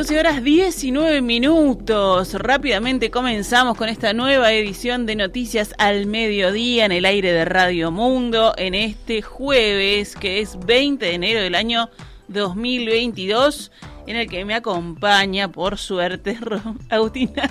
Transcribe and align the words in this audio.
12 0.00 0.18
horas 0.18 0.42
19 0.42 1.20
minutos. 1.20 2.32
Rápidamente 2.32 3.10
comenzamos 3.10 3.76
con 3.76 3.90
esta 3.90 4.14
nueva 4.14 4.50
edición 4.50 5.04
de 5.04 5.14
Noticias 5.14 5.74
al 5.76 6.06
Mediodía 6.06 6.86
en 6.86 6.92
el 6.92 7.04
aire 7.04 7.32
de 7.32 7.44
Radio 7.44 7.90
Mundo 7.90 8.54
en 8.56 8.74
este 8.74 9.20
jueves 9.20 10.16
que 10.16 10.40
es 10.40 10.58
20 10.64 11.04
de 11.04 11.12
enero 11.12 11.42
del 11.42 11.54
año 11.54 11.90
2022 12.28 13.72
en 14.06 14.16
el 14.16 14.26
que 14.26 14.42
me 14.46 14.54
acompaña 14.54 15.52
por 15.52 15.76
suerte 15.76 16.38
Agustina 16.88 17.50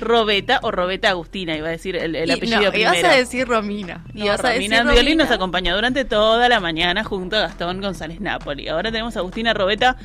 Robeta 0.00 0.60
o 0.62 0.70
Robeta 0.70 1.10
Agustina, 1.10 1.58
iba 1.58 1.68
a 1.68 1.72
decir 1.72 1.96
el, 1.96 2.16
apellido 2.16 2.62
no, 2.62 2.70
primero. 2.70 2.94
Ibas 2.94 3.04
a 3.04 3.16
decir 3.16 3.46
Romina. 3.46 4.02
No, 4.14 4.34
Romina 4.38 4.82
Violín 4.82 5.18
nos 5.18 5.30
acompaña 5.30 5.74
durante 5.74 6.06
toda 6.06 6.48
la 6.48 6.58
mañana 6.58 7.04
junto 7.04 7.36
a 7.36 7.40
Gastón 7.40 7.82
González 7.82 8.18
Napoli. 8.18 8.66
Ahora 8.68 8.90
tenemos 8.90 9.14
a 9.16 9.18
Agustina 9.18 9.52
Robeta 9.52 9.98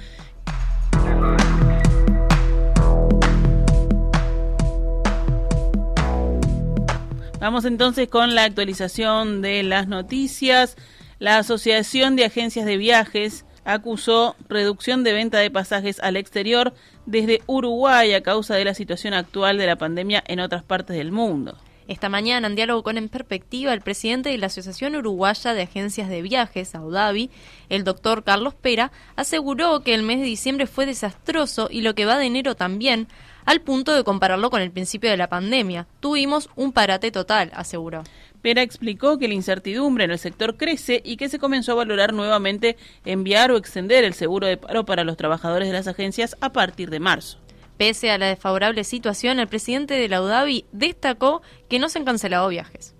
Vamos 7.41 7.66
entonces 7.66 8.08
con 8.08 8.36
la 8.36 8.44
actualización 8.44 9.41
de 9.41 9.63
las 9.63 9.88
noticias. 9.88 10.77
La 11.18 11.40
Asociación 11.40 12.16
de 12.16 12.26
Agencias 12.26 12.67
de 12.67 12.77
Viajes 12.77 13.45
acusó 13.66 14.36
reducción 14.48 15.04
de 15.04 15.14
venta 15.14 15.40
de 15.40 15.50
pasajes 15.50 16.00
al 16.02 16.17
exterior 16.17 16.72
desde 17.08 17.41
Uruguay 17.48 18.14
a 18.14 18.22
causa 18.22 18.54
de 18.54 18.66
la 18.66 18.76
situación 18.76 19.16
actual 19.16 19.58
de 19.58 19.66
la 19.66 19.76
pandemia 19.76 20.23
en 20.27 20.40
otras 20.40 20.62
partes 20.62 20.95
del 20.95 21.12
mundo. 21.12 21.58
Esta 21.88 22.09
mañana, 22.09 22.45
en 22.45 22.55
diálogo 22.55 22.84
con 22.84 23.00
En 23.00 23.09
Perspectiva, 23.09 23.73
el 23.73 23.81
presidente 23.81 24.30
de 24.30 24.38
la 24.38 24.45
Asociación 24.45 24.95
Uruguaya 24.95 25.55
de 25.55 25.64
Agencias 25.64 26.09
de 26.09 26.22
Viajes, 26.22 26.76
Audavi, 26.76 27.31
el 27.70 27.84
doctor 27.84 28.23
Carlos 28.23 28.53
Pera, 28.53 28.92
aseguró 29.16 29.81
que 29.81 29.95
el 29.95 30.03
mes 30.03 30.19
de 30.19 30.25
diciembre 30.25 30.67
fue 30.67 30.86
desastroso 30.86 31.69
y 31.72 31.81
lo 31.81 31.95
que 31.95 32.06
va 32.06 32.19
de 32.19 32.28
enero 32.28 32.53
también, 32.53 33.08
al 33.45 33.61
punto 33.61 33.94
de 33.94 34.03
compararlo 34.03 34.50
con 34.50 34.61
el 34.61 34.72
principio 34.72 35.09
de 35.09 35.17
la 35.17 35.30
pandemia. 35.30 35.88
Tuvimos 36.00 36.50
un 36.56 36.72
parate 36.72 37.11
total, 37.11 37.52
aseguró. 37.53 38.03
Pera 38.42 38.61
explicó 38.61 39.20
que 39.20 39.28
la 39.28 39.36
incertidumbre 39.36 40.03
en 40.03 40.11
el 40.11 40.20
sector 40.20 40.58
crece 40.58 41.02
y 41.06 41.17
que 41.17 41.30
se 41.30 41.39
comenzó 41.39 41.73
a 41.73 41.75
valorar 41.75 42.14
nuevamente 42.14 42.75
enviar 43.06 43.52
o 43.52 43.58
extender 43.58 44.03
el 44.03 44.14
seguro 44.14 44.47
de 44.47 44.58
paro 44.58 44.84
para 44.86 45.03
los 45.03 45.17
trabajadores 45.17 45.67
de 45.67 45.73
las 45.73 45.88
agencias 45.88 46.36
a 46.42 46.52
partir 46.52 46.89
de 46.89 47.00
marzo. 47.00 47.38
Pese 47.78 48.12
a 48.12 48.17
la 48.17 48.28
desfavorable 48.28 48.84
situación, 48.84 49.39
el 49.39 49.47
presidente 49.47 49.95
de 49.95 50.08
la 50.08 50.22
UDAVI 50.22 50.66
destacó 50.72 51.42
que 51.69 51.80
no 51.80 51.89
se 51.89 52.00
han 52.00 52.06
cancelado 52.06 52.47
viajes. 52.47 52.95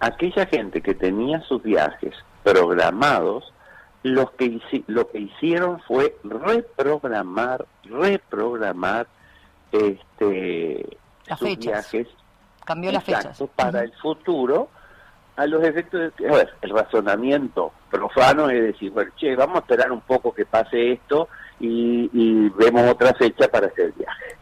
Aquella 0.00 0.46
gente 0.46 0.80
que 0.80 0.94
tenía 0.94 1.40
sus 1.42 1.62
viajes 1.62 2.14
programados, 2.44 3.52
lo 4.02 4.34
que, 4.36 4.60
lo 4.86 5.08
que 5.08 5.20
hicieron 5.20 5.80
fue 5.80 6.16
reprogramar, 6.24 7.66
reprogramar 7.84 9.06
este, 9.72 10.98
sus 11.38 11.58
viajes. 11.58 12.08
Cambió 12.64 12.92
las 12.92 13.04
fechas. 13.04 13.42
Para 13.54 13.82
el 13.82 13.92
futuro, 13.94 14.68
a 15.36 15.46
los 15.46 15.62
efectos 15.62 16.12
de... 16.18 16.28
A 16.28 16.32
ver, 16.32 16.54
el 16.62 16.70
razonamiento 16.70 17.72
profano 17.90 18.50
es 18.50 18.62
decir, 18.62 18.90
bueno, 18.90 19.12
che, 19.16 19.34
vamos 19.36 19.56
a 19.56 19.60
esperar 19.60 19.92
un 19.92 20.00
poco 20.00 20.34
que 20.34 20.44
pase 20.44 20.92
esto 20.92 21.28
y, 21.60 22.10
y 22.12 22.48
vemos 22.50 22.90
otra 22.90 23.14
fecha 23.14 23.48
para 23.48 23.68
hacer 23.68 23.92
viaje. 23.92 24.37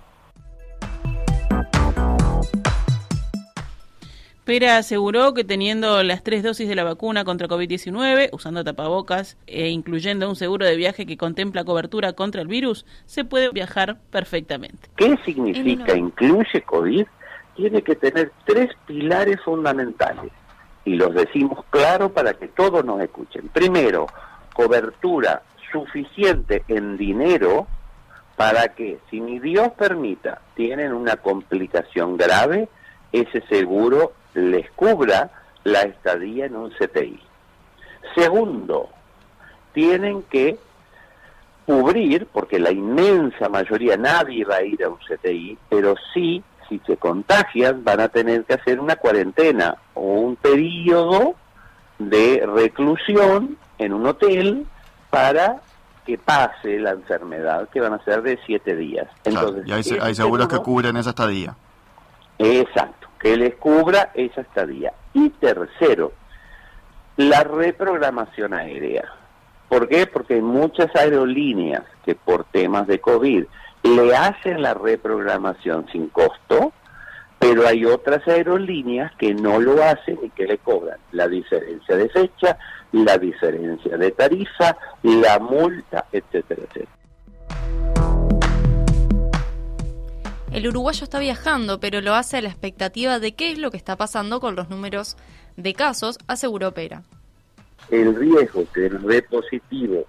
Pera 4.46 4.76
aseguró 4.76 5.34
que 5.34 5.42
teniendo 5.42 6.04
las 6.04 6.22
tres 6.22 6.44
dosis 6.44 6.68
de 6.68 6.76
la 6.76 6.84
vacuna 6.84 7.24
contra 7.24 7.48
COVID-19, 7.48 8.28
usando 8.30 8.62
tapabocas 8.62 9.36
e 9.48 9.70
incluyendo 9.70 10.28
un 10.28 10.36
seguro 10.36 10.64
de 10.64 10.76
viaje 10.76 11.04
que 11.04 11.16
contempla 11.16 11.64
cobertura 11.64 12.12
contra 12.12 12.42
el 12.42 12.46
virus, 12.46 12.86
se 13.06 13.24
puede 13.24 13.50
viajar 13.50 13.98
perfectamente. 14.12 14.88
¿Qué 14.96 15.18
significa 15.24 15.96
incluye 15.96 16.62
COVID? 16.62 17.06
Tiene 17.56 17.82
que 17.82 17.96
tener 17.96 18.30
tres 18.44 18.70
pilares 18.86 19.40
fundamentales 19.44 20.30
y 20.84 20.94
los 20.94 21.12
decimos 21.12 21.64
claro 21.70 22.12
para 22.12 22.34
que 22.34 22.46
todos 22.46 22.84
nos 22.84 23.00
escuchen. 23.00 23.48
Primero, 23.48 24.06
cobertura 24.54 25.42
suficiente 25.72 26.62
en 26.68 26.96
dinero 26.96 27.66
para 28.36 28.76
que, 28.76 29.00
si 29.10 29.20
mi 29.20 29.40
Dios 29.40 29.72
permita, 29.76 30.40
tienen 30.54 30.92
una 30.92 31.16
complicación 31.16 32.16
grave, 32.16 32.68
ese 33.10 33.40
seguro 33.48 34.12
les 34.36 34.70
cubra 34.72 35.30
la 35.64 35.82
estadía 35.82 36.46
en 36.46 36.56
un 36.56 36.70
CTI. 36.70 37.20
Segundo, 38.14 38.90
tienen 39.72 40.22
que 40.24 40.58
cubrir, 41.64 42.26
porque 42.26 42.58
la 42.58 42.70
inmensa 42.70 43.48
mayoría 43.48 43.96
nadie 43.96 44.44
va 44.44 44.56
a 44.56 44.62
ir 44.62 44.84
a 44.84 44.88
un 44.88 44.98
CTI, 44.98 45.58
pero 45.68 45.94
sí, 46.14 46.42
si 46.68 46.80
se 46.86 46.96
contagian, 46.96 47.82
van 47.82 48.00
a 48.00 48.08
tener 48.08 48.44
que 48.44 48.54
hacer 48.54 48.78
una 48.78 48.96
cuarentena 48.96 49.76
o 49.94 50.02
un 50.02 50.36
periodo 50.36 51.34
de 51.98 52.46
reclusión 52.46 53.56
en 53.78 53.92
un 53.92 54.06
hotel 54.06 54.66
para 55.10 55.60
que 56.04 56.18
pase 56.18 56.78
la 56.78 56.90
enfermedad, 56.90 57.68
que 57.70 57.80
van 57.80 57.94
a 57.94 58.04
ser 58.04 58.22
de 58.22 58.38
siete 58.46 58.76
días. 58.76 59.08
Entonces, 59.24 59.66
y 59.66 59.72
hay, 59.72 59.82
hay 60.00 60.14
seguros 60.14 60.46
que 60.46 60.58
cubren 60.58 60.96
esa 60.96 61.10
estadía. 61.10 61.56
Exacto 62.38 63.05
que 63.20 63.36
les 63.36 63.54
cubra 63.56 64.10
esa 64.14 64.42
estadía. 64.42 64.92
Y 65.14 65.30
tercero, 65.30 66.12
la 67.16 67.44
reprogramación 67.44 68.54
aérea. 68.54 69.04
¿Por 69.68 69.88
qué? 69.88 70.06
Porque 70.06 70.34
hay 70.34 70.42
muchas 70.42 70.94
aerolíneas 70.94 71.82
que 72.04 72.14
por 72.14 72.44
temas 72.44 72.86
de 72.86 73.00
COVID 73.00 73.44
le 73.82 74.16
hacen 74.16 74.62
la 74.62 74.74
reprogramación 74.74 75.86
sin 75.90 76.08
costo, 76.08 76.72
pero 77.38 77.66
hay 77.66 77.84
otras 77.84 78.26
aerolíneas 78.26 79.12
que 79.16 79.34
no 79.34 79.60
lo 79.60 79.82
hacen 79.82 80.18
y 80.22 80.30
que 80.30 80.46
le 80.46 80.58
cobran 80.58 80.98
la 81.12 81.28
diferencia 81.28 81.96
de 81.96 82.08
fecha, 82.08 82.58
la 82.92 83.18
diferencia 83.18 83.96
de 83.96 84.10
tarifa, 84.12 84.76
la 85.02 85.38
multa, 85.38 86.06
etcétera, 86.12 86.62
etcétera. 86.68 87.05
El 90.56 90.66
uruguayo 90.68 91.04
está 91.04 91.18
viajando, 91.18 91.80
pero 91.80 92.00
lo 92.00 92.14
hace 92.14 92.38
a 92.38 92.40
la 92.40 92.48
expectativa 92.48 93.18
de 93.18 93.34
qué 93.34 93.50
es 93.50 93.58
lo 93.58 93.70
que 93.70 93.76
está 93.76 93.96
pasando 93.96 94.40
con 94.40 94.56
los 94.56 94.70
números 94.70 95.18
de 95.58 95.74
casos, 95.74 96.16
aseguró 96.28 96.72
Pera. 96.72 97.02
El 97.90 98.16
riesgo 98.16 98.64
que 98.72 98.86
el 98.86 99.24
positivo 99.24 100.06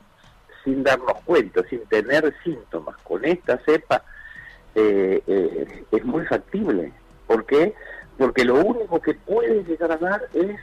sin 0.64 0.84
darnos 0.84 1.22
cuenta, 1.26 1.68
sin 1.70 1.82
tener 1.88 2.34
síntomas 2.46 2.96
con 3.04 3.26
esta 3.26 3.60
cepa, 3.66 4.02
eh, 4.74 5.22
eh, 5.28 5.84
es 5.92 6.06
muy 6.06 6.26
factible. 6.28 6.94
¿Por 7.28 7.46
qué? 7.46 7.74
Porque 8.18 8.46
lo 8.46 8.56
único 8.64 9.02
que 9.02 9.16
puede 9.16 9.66
llegar 9.66 9.92
a 9.92 9.98
dar 9.98 10.30
es 10.34 10.58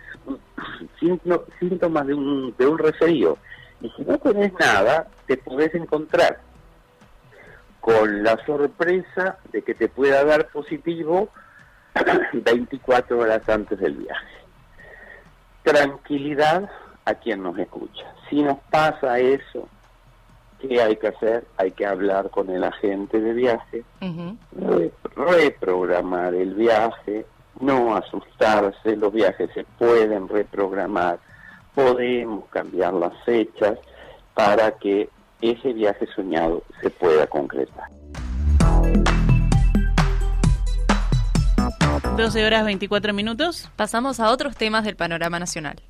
síntomas 1.60 2.06
de 2.06 2.14
un, 2.14 2.54
de 2.56 2.66
un 2.66 2.78
referido. 2.78 3.36
Y 3.82 3.90
si 3.90 4.02
no 4.02 4.16
tenés 4.16 4.54
nada, 4.54 5.08
te 5.26 5.36
podés 5.36 5.74
encontrar 5.74 6.40
con 7.84 8.22
la 8.22 8.42
sorpresa 8.46 9.36
de 9.52 9.60
que 9.60 9.74
te 9.74 9.88
pueda 9.88 10.24
dar 10.24 10.48
positivo 10.48 11.28
24 12.32 13.18
horas 13.18 13.46
antes 13.46 13.78
del 13.78 13.96
viaje. 13.96 14.36
Tranquilidad 15.62 16.70
a 17.04 17.14
quien 17.16 17.42
nos 17.42 17.58
escucha. 17.58 18.06
Si 18.30 18.42
nos 18.42 18.56
pasa 18.70 19.18
eso, 19.18 19.68
¿qué 20.60 20.80
hay 20.80 20.96
que 20.96 21.08
hacer? 21.08 21.44
Hay 21.58 21.72
que 21.72 21.84
hablar 21.84 22.30
con 22.30 22.48
el 22.48 22.64
agente 22.64 23.20
de 23.20 23.34
viaje, 23.34 23.84
reprogramar 25.14 26.34
el 26.34 26.54
viaje, 26.54 27.26
no 27.60 27.96
asustarse, 27.96 28.96
los 28.96 29.12
viajes 29.12 29.50
se 29.52 29.64
pueden 29.78 30.26
reprogramar, 30.30 31.18
podemos 31.74 32.46
cambiar 32.48 32.94
las 32.94 33.12
fechas 33.24 33.78
para 34.32 34.70
que 34.78 35.10
ese 35.40 35.72
viaje 35.72 36.06
soñado 36.14 36.62
se 36.80 36.90
pueda 36.90 37.26
concretar. 37.26 37.88
12 42.16 42.46
horas 42.46 42.64
24 42.64 43.12
minutos. 43.12 43.70
Pasamos 43.74 44.20
a 44.20 44.30
otros 44.30 44.56
temas 44.56 44.84
del 44.84 44.94
panorama 44.94 45.40
nacional. 45.40 45.82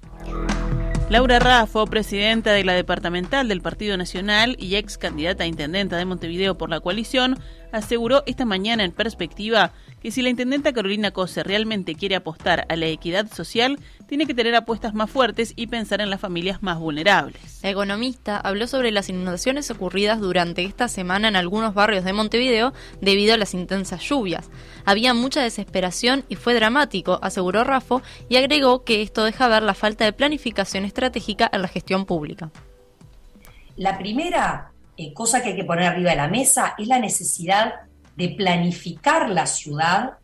Laura 1.11 1.39
Raffo, 1.39 1.87
presidenta 1.87 2.53
de 2.53 2.65
la 2.65 2.73
departamental 2.73 3.47
del 3.47 3.61
Partido 3.61 3.99
Nacional 3.99 4.57
y 4.59 4.77
ex 4.77 4.97
candidata 4.97 5.45
a 5.45 5.47
intendenta 5.47 5.99
de 5.99 6.07
Montevideo 6.07 6.57
por 6.57 6.71
la 6.71 6.81
coalición, 6.81 7.39
aseguró 7.73 8.23
esta 8.25 8.47
mañana 8.47 8.85
en 8.85 8.93
perspectiva 8.93 9.73
que 10.05 10.11
si 10.11 10.21
la 10.21 10.29
intendenta 10.29 10.75
Carolina 10.75 11.13
Cose 11.13 11.43
realmente 11.43 11.95
quiere 11.95 12.15
apostar 12.15 12.67
a 12.69 12.77
la 12.77 12.85
equidad 12.85 13.33
social, 13.33 13.79
tiene 14.07 14.27
que 14.27 14.35
tener 14.35 14.55
apuestas 14.55 14.93
más 14.93 15.11
fuertes 15.11 15.55
y 15.57 15.69
pensar 15.69 16.03
en 16.03 16.11
las 16.11 16.21
familias 16.21 16.63
más 16.63 16.79
vulnerables. 16.79 17.61
La 17.63 17.71
economista 17.71 18.37
habló 18.37 18.67
sobre 18.67 18.91
las 18.91 19.09
inundaciones 19.09 19.71
ocurridas 19.71 20.21
durante 20.21 20.63
esta 20.63 20.89
semana 20.89 21.29
en 21.29 21.37
algunos 21.37 21.73
barrios 21.73 22.05
de 22.05 22.13
Montevideo 22.13 22.75
debido 23.01 23.33
a 23.33 23.39
las 23.39 23.55
intensas 23.55 24.03
lluvias. 24.03 24.51
Había 24.85 25.15
mucha 25.15 25.41
desesperación 25.41 26.27
y 26.29 26.35
fue 26.35 26.53
dramático, 26.53 27.19
aseguró 27.23 27.65
Rafo, 27.65 28.03
y 28.29 28.37
agregó 28.37 28.85
que 28.85 29.01
esto 29.01 29.25
deja 29.25 29.49
ver 29.49 29.63
la 29.63 29.73
falta 29.73 30.05
de 30.05 30.13
planificación 30.13 30.85
estratégica 30.85 31.49
en 31.51 31.63
la 31.63 31.69
gestión 31.69 32.05
pública. 32.05 32.51
La 33.77 33.97
primera 33.97 34.71
eh, 34.99 35.15
cosa 35.15 35.43
que 35.43 35.49
hay 35.49 35.57
que 35.57 35.65
poner 35.65 35.87
arriba 35.87 36.11
de 36.11 36.17
la 36.17 36.29
mesa 36.29 36.75
es 36.77 36.89
la 36.89 36.99
necesidad 36.99 37.73
de 38.17 38.29
planificar 38.31 39.31
la 39.31 39.47
ciudad 39.47 40.15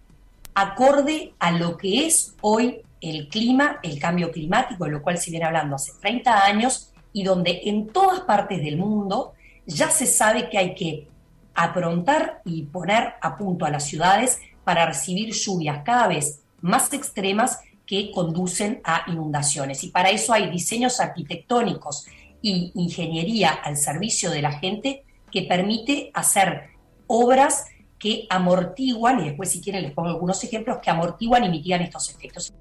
acorde 0.54 1.34
a 1.38 1.52
lo 1.52 1.76
que 1.76 2.06
es 2.06 2.34
hoy 2.40 2.82
el 3.00 3.28
clima, 3.28 3.78
el 3.82 3.98
cambio 3.98 4.30
climático, 4.30 4.84
de 4.84 4.90
lo 4.90 5.02
cual 5.02 5.18
se 5.18 5.30
viene 5.30 5.46
hablando 5.46 5.76
hace 5.76 5.92
30 6.00 6.44
años 6.44 6.92
y 7.12 7.24
donde 7.24 7.62
en 7.64 7.88
todas 7.88 8.20
partes 8.20 8.62
del 8.62 8.76
mundo 8.76 9.32
ya 9.66 9.90
se 9.90 10.06
sabe 10.06 10.48
que 10.48 10.58
hay 10.58 10.74
que 10.74 11.08
aprontar 11.54 12.42
y 12.44 12.62
poner 12.62 13.14
a 13.20 13.36
punto 13.36 13.64
a 13.64 13.70
las 13.70 13.86
ciudades 13.86 14.38
para 14.64 14.86
recibir 14.86 15.32
lluvias 15.32 15.82
cada 15.84 16.08
vez 16.08 16.40
más 16.60 16.92
extremas 16.92 17.60
que 17.86 18.12
conducen 18.12 18.80
a 18.84 19.04
inundaciones. 19.08 19.82
Y 19.82 19.88
para 19.88 20.10
eso 20.10 20.32
hay 20.32 20.48
diseños 20.50 21.00
arquitectónicos 21.00 22.06
y 22.42 22.70
ingeniería 22.74 23.50
al 23.50 23.76
servicio 23.76 24.30
de 24.30 24.42
la 24.42 24.52
gente 24.52 25.04
que 25.30 25.42
permite 25.42 26.10
hacer 26.14 26.70
obras 27.06 27.66
que 28.00 28.26
amortiguan, 28.30 29.20
y 29.20 29.24
después 29.26 29.50
si 29.50 29.60
quieren 29.60 29.82
les 29.82 29.92
pongo 29.92 30.08
algunos 30.08 30.42
ejemplos, 30.42 30.78
que 30.82 30.90
amortiguan 30.90 31.44
y 31.44 31.50
mitigan 31.50 31.82
estos 31.82 32.08
efectos. 32.08 32.52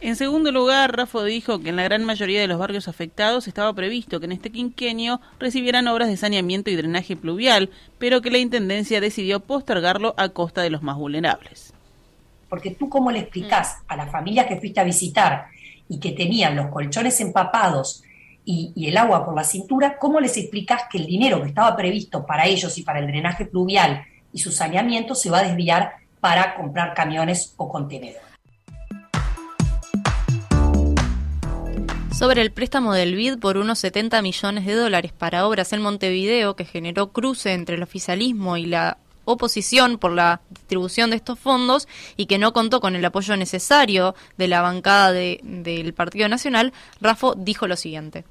En 0.00 0.16
segundo 0.16 0.52
lugar, 0.52 0.96
Rafo 0.96 1.22
dijo 1.22 1.60
que 1.60 1.70
en 1.70 1.76
la 1.76 1.82
gran 1.82 2.04
mayoría 2.04 2.40
de 2.40 2.46
los 2.46 2.58
barrios 2.58 2.88
afectados 2.88 3.48
estaba 3.48 3.72
previsto 3.72 4.20
que 4.20 4.26
en 4.26 4.32
este 4.32 4.50
quinquenio 4.50 5.20
recibieran 5.38 5.88
obras 5.88 6.08
de 6.08 6.16
saneamiento 6.16 6.70
y 6.70 6.76
drenaje 6.76 7.16
pluvial, 7.16 7.70
pero 7.98 8.20
que 8.20 8.30
la 8.30 8.38
Intendencia 8.38 9.00
decidió 9.00 9.40
postergarlo 9.40 10.14
a 10.18 10.28
costa 10.30 10.62
de 10.62 10.70
los 10.70 10.82
más 10.82 10.96
vulnerables. 10.96 11.72
Porque 12.48 12.70
tú 12.70 12.88
cómo 12.88 13.10
le 13.10 13.20
explicás 13.20 13.78
a 13.88 13.96
las 13.96 14.10
familias 14.10 14.46
que 14.46 14.58
fuiste 14.58 14.80
a 14.80 14.84
visitar 14.84 15.46
y 15.88 15.98
que 15.98 16.12
tenían 16.12 16.56
los 16.56 16.66
colchones 16.66 17.20
empapados 17.20 18.02
y, 18.44 18.72
el 18.86 18.96
agua 18.96 19.24
por 19.24 19.34
la 19.34 19.44
cintura, 19.44 19.98
¿cómo 19.98 20.20
les 20.20 20.36
explicás 20.36 20.82
que 20.90 20.98
el 20.98 21.06
dinero 21.06 21.42
que 21.42 21.48
estaba 21.48 21.76
previsto 21.76 22.26
para 22.26 22.46
ellos 22.46 22.76
y 22.78 22.82
para 22.82 22.98
el 22.98 23.06
drenaje 23.06 23.46
pluvial 23.46 24.04
y 24.32 24.38
su 24.38 24.52
saneamiento 24.52 25.14
se 25.14 25.30
va 25.30 25.38
a 25.38 25.44
desviar 25.44 25.94
para 26.20 26.54
comprar 26.54 26.94
camiones 26.94 27.54
o 27.56 27.68
contenedores? 27.68 28.34
sobre 32.14 32.42
el 32.42 32.52
préstamo 32.52 32.94
del 32.94 33.16
BID 33.16 33.38
por 33.40 33.56
unos 33.56 33.80
70 33.80 34.22
millones 34.22 34.64
de 34.66 34.74
dólares 34.74 35.12
para 35.12 35.48
obras 35.48 35.72
en 35.72 35.82
Montevideo 35.82 36.54
que 36.54 36.64
generó 36.64 37.10
cruce 37.10 37.52
entre 37.52 37.74
el 37.74 37.82
oficialismo 37.82 38.56
y 38.56 38.66
la 38.66 38.98
oposición 39.24 39.98
por 39.98 40.12
la 40.12 40.40
distribución 40.48 41.10
de 41.10 41.16
estos 41.16 41.38
fondos 41.38 41.88
y 42.16 42.26
que 42.26 42.38
no 42.38 42.52
contó 42.52 42.80
con 42.80 42.94
el 42.94 43.04
apoyo 43.04 43.36
necesario 43.36 44.14
de 44.36 44.48
la 44.48 44.62
bancada 44.62 45.12
del 45.12 45.94
Partido 45.94 46.28
Nacional, 46.28 46.72
Rafo 47.00 47.34
dijo 47.36 47.66
lo 47.66 47.76
siguiente. 47.76 48.24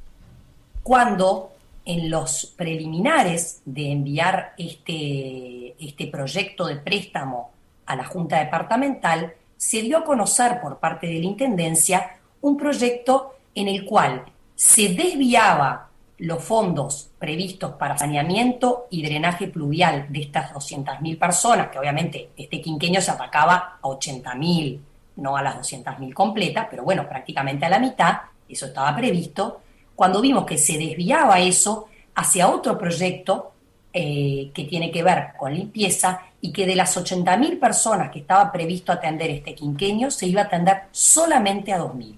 Cuando 0.83 1.53
en 1.85 2.09
los 2.09 2.53
preliminares 2.57 3.61
de 3.65 3.91
enviar 3.91 4.53
este, 4.57 5.75
este 5.83 6.07
proyecto 6.07 6.65
de 6.65 6.75
préstamo 6.75 7.51
a 7.85 7.95
la 7.95 8.05
Junta 8.05 8.39
Departamental, 8.39 9.33
se 9.57 9.81
dio 9.81 9.97
a 9.97 10.03
conocer 10.03 10.59
por 10.61 10.79
parte 10.79 11.07
de 11.07 11.19
la 11.19 11.25
Intendencia 11.25 12.17
un 12.41 12.57
proyecto 12.57 13.35
en 13.55 13.69
el 13.69 13.85
cual 13.85 14.25
se 14.55 14.89
desviaba 14.89 15.89
los 16.17 16.43
fondos 16.43 17.09
previstos 17.19 17.73
para 17.73 17.97
saneamiento 17.97 18.87
y 18.89 19.03
drenaje 19.03 19.47
pluvial 19.47 20.07
de 20.09 20.21
estas 20.21 20.53
200.000 20.53 21.17
personas, 21.17 21.69
que 21.69 21.79
obviamente 21.79 22.29
este 22.37 22.61
quinqueño 22.61 23.01
se 23.01 23.11
atacaba 23.11 23.79
a 23.81 23.87
80.000, 23.87 24.79
no 25.17 25.35
a 25.35 25.41
las 25.41 25.55
200.000 25.55 26.13
completas, 26.13 26.67
pero 26.69 26.83
bueno, 26.83 27.07
prácticamente 27.07 27.65
a 27.65 27.69
la 27.69 27.79
mitad, 27.79 28.17
eso 28.47 28.67
estaba 28.67 28.95
previsto, 28.95 29.61
cuando 30.03 30.19
vimos 30.19 30.45
que 30.45 30.57
se 30.57 30.77
desviaba 30.77 31.39
eso 31.39 31.87
hacia 32.15 32.49
otro 32.49 32.77
proyecto 32.77 33.53
eh, 33.93 34.51
que 34.53 34.65
tiene 34.65 34.91
que 34.91 35.01
ver 35.01 35.29
con 35.37 35.53
limpieza 35.53 36.23
y 36.41 36.51
que 36.51 36.65
de 36.65 36.75
las 36.75 36.97
80.000 36.97 37.57
personas 37.57 38.11
que 38.11 38.19
estaba 38.19 38.51
previsto 38.51 38.91
atender 38.91 39.29
este 39.29 39.55
quinqueño, 39.55 40.11
se 40.11 40.27
iba 40.27 40.41
a 40.41 40.43
atender 40.43 40.81
solamente 40.91 41.71
a 41.71 41.79
2.000. 41.79 42.17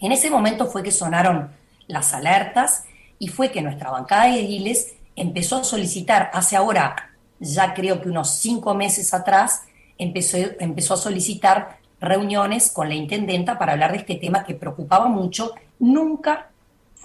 En 0.00 0.12
ese 0.12 0.30
momento 0.30 0.64
fue 0.64 0.82
que 0.82 0.90
sonaron 0.90 1.50
las 1.88 2.14
alertas 2.14 2.84
y 3.18 3.28
fue 3.28 3.52
que 3.52 3.60
nuestra 3.60 3.90
bancada 3.90 4.32
de 4.32 4.40
ediles 4.40 4.94
empezó 5.14 5.56
a 5.56 5.64
solicitar, 5.64 6.30
hace 6.32 6.56
ahora 6.56 7.10
ya 7.38 7.74
creo 7.74 8.00
que 8.00 8.08
unos 8.08 8.30
cinco 8.30 8.74
meses 8.74 9.12
atrás, 9.12 9.64
empezó, 9.98 10.38
empezó 10.58 10.94
a 10.94 10.96
solicitar 10.96 11.76
reuniones 12.00 12.72
con 12.72 12.88
la 12.88 12.94
intendenta 12.94 13.58
para 13.58 13.72
hablar 13.74 13.92
de 13.92 13.98
este 13.98 14.14
tema 14.14 14.42
que 14.42 14.54
preocupaba 14.54 15.06
mucho, 15.06 15.52
nunca 15.78 16.48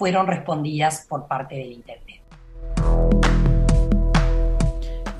fueron 0.00 0.26
respondidas 0.26 1.04
por 1.06 1.28
parte 1.28 1.56
del 1.56 1.72
intendente. 1.72 2.22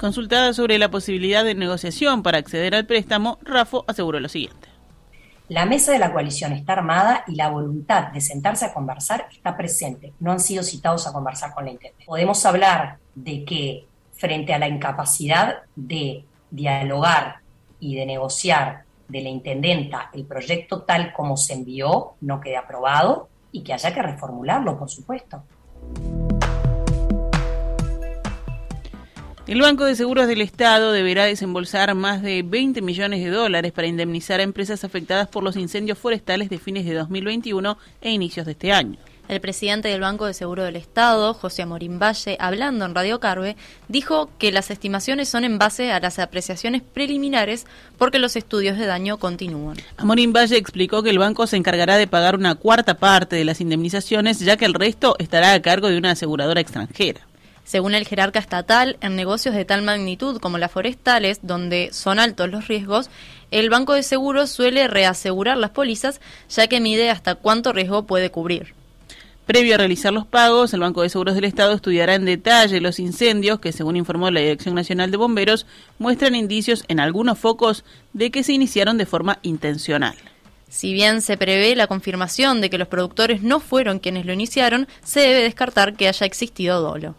Consultada 0.01 0.55
sobre 0.55 0.79
la 0.79 0.91
posibilidad 0.91 1.45
de 1.45 1.55
negociación 1.55 2.23
para 2.23 2.39
acceder 2.39 2.75
al 2.75 2.87
préstamo, 2.87 3.39
Rafo 3.43 3.85
aseguró 3.87 4.19
lo 4.21 4.31
siguiente. 4.31 4.69
La 5.49 5.67
mesa 5.67 5.93
de 5.93 5.99
la 5.99 6.15
coalición 6.15 6.53
está 6.55 6.73
armada 6.73 7.25
y 7.27 7.35
la 7.35 7.51
voluntad 7.51 8.11
de 8.11 8.23
sentarse 8.23 8.65
a 8.65 8.73
conversar 8.73 9.27
está 9.31 9.55
presente. 9.55 10.15
No 10.19 10.33
han 10.33 10.41
sido 10.41 10.63
citados 10.63 11.07
a 11.07 11.13
conversar 11.13 11.53
con 11.53 11.67
la 11.67 11.73
intendenta. 11.73 12.07
Podemos 12.07 12.47
hablar 12.47 12.97
de 13.15 13.45
que 13.45 13.87
frente 14.15 14.55
a 14.55 14.59
la 14.59 14.69
incapacidad 14.69 15.59
de 15.77 16.25
dialogar 16.51 17.41
y 17.81 17.97
de 17.97 18.07
negociar 18.07 18.85
de 19.09 19.21
la 19.21 19.29
intendenta 19.29 20.09
el 20.15 20.25
proyecto 20.25 20.85
tal 20.85 21.13
como 21.13 21.37
se 21.37 21.53
envió 21.53 22.15
no 22.23 22.41
quede 22.41 22.57
aprobado 22.57 23.30
y 23.53 23.63
que 23.63 23.73
haya 23.73 23.93
que 23.93 24.03
reformularlo, 24.03 24.79
por 24.79 24.91
supuesto. 24.91 25.43
El 29.47 29.61
Banco 29.61 29.85
de 29.85 29.97
Seguros 29.97 30.29
del 30.29 30.43
Estado 30.43 30.93
deberá 30.93 31.25
desembolsar 31.25 31.93
más 31.97 32.23
de 32.23 32.45
20 32.45 32.83
millones 32.83 33.25
de 33.25 33.31
dólares 33.31 33.73
para 33.73 33.89
indemnizar 33.89 34.39
a 34.39 34.45
empresas 34.45 34.85
afectadas 34.85 35.27
por 35.27 35.43
los 35.43 35.57
incendios 35.57 35.99
forestales 35.99 36.51
de 36.51 36.59
fines 36.59 36.85
de 36.85 36.95
2021 36.95 37.77
e 38.01 38.11
inicios 38.13 38.47
de 38.47 38.53
este 38.53 38.73
año. 38.73 38.97
El 39.31 39.41
presidente 39.41 39.87
del 39.87 40.01
Banco 40.01 40.27
de 40.27 40.35
Seguro 40.35 40.65
del 40.65 40.75
Estado, 40.75 41.35
José 41.35 41.63
Amorín 41.63 42.01
Valle, 42.01 42.37
hablando 42.41 42.85
en 42.85 42.97
Radio 42.97 43.21
Carve, 43.21 43.57
dijo 43.87 44.29
que 44.41 44.51
las 44.51 44.73
estimaciones 44.73 45.29
son 45.29 45.45
en 45.45 45.57
base 45.57 45.93
a 45.93 46.01
las 46.01 46.19
apreciaciones 46.19 46.83
preliminares 46.83 47.65
porque 47.97 48.19
los 48.19 48.35
estudios 48.35 48.77
de 48.77 48.87
daño 48.87 49.19
continúan. 49.19 49.77
Amorín 49.99 50.33
Valle 50.33 50.57
explicó 50.57 51.05
que 51.05 51.11
el 51.11 51.21
banco 51.21 51.47
se 51.47 51.57
encargará 51.57 51.97
de 51.97 52.09
pagar 52.09 52.35
una 52.35 52.57
cuarta 52.57 52.95
parte 52.95 53.37
de 53.37 53.45
las 53.45 53.61
indemnizaciones, 53.61 54.41
ya 54.41 54.57
que 54.57 54.65
el 54.65 54.75
resto 54.75 55.15
estará 55.21 55.53
a 55.53 55.63
cargo 55.63 55.87
de 55.87 55.99
una 55.99 56.11
aseguradora 56.11 56.61
extranjera. 56.61 57.21
Según 57.63 57.95
el 57.95 58.09
jerarca 58.09 58.41
estatal, 58.41 58.97
en 59.01 59.15
negocios 59.15 59.55
de 59.55 59.65
tal 59.65 59.83
magnitud 59.83 60.41
como 60.41 60.59
las 60.59 60.73
forestales, 60.73 61.39
donde 61.45 61.91
son 61.93 62.19
altos 62.19 62.51
los 62.51 62.67
riesgos, 62.67 63.11
el 63.53 63.71
banco 63.71 63.95
de 63.95 64.03
seguros 64.03 64.51
suele 64.51 64.89
reasegurar 64.89 65.57
las 65.57 65.71
pólizas, 65.71 66.21
ya 66.49 66.67
que 66.67 66.81
mide 66.81 67.11
hasta 67.11 67.37
cuánto 67.37 67.73
riesgo 67.73 68.09
puede 68.09 68.33
cubrir. 68.33 68.80
Previo 69.51 69.75
a 69.75 69.79
realizar 69.79 70.13
los 70.13 70.29
pagos, 70.29 70.73
el 70.75 70.79
Banco 70.79 71.03
de 71.03 71.09
Seguros 71.09 71.35
del 71.35 71.43
Estado 71.43 71.73
estudiará 71.73 72.15
en 72.15 72.25
detalle 72.25 72.81
los 72.81 73.01
incendios 73.01 73.59
que, 73.59 73.73
según 73.73 73.97
informó 73.97 74.31
la 74.31 74.39
Dirección 74.39 74.77
Nacional 74.77 75.11
de 75.11 75.17
Bomberos, 75.17 75.67
muestran 75.99 76.37
indicios 76.37 76.85
en 76.87 77.01
algunos 77.01 77.37
focos 77.37 77.85
de 78.13 78.31
que 78.31 78.45
se 78.45 78.53
iniciaron 78.53 78.97
de 78.97 79.07
forma 79.07 79.41
intencional. 79.43 80.15
Si 80.69 80.93
bien 80.93 81.21
se 81.21 81.37
prevé 81.37 81.75
la 81.75 81.89
confirmación 81.89 82.61
de 82.61 82.71
que 82.71 82.79
los 82.79 82.87
productores 82.87 83.43
no 83.43 83.59
fueron 83.59 83.99
quienes 83.99 84.25
lo 84.25 84.33
iniciaron, 84.33 84.87
se 85.03 85.19
debe 85.19 85.43
descartar 85.43 85.97
que 85.97 86.07
haya 86.07 86.27
existido 86.27 86.81
dolo. 86.81 87.17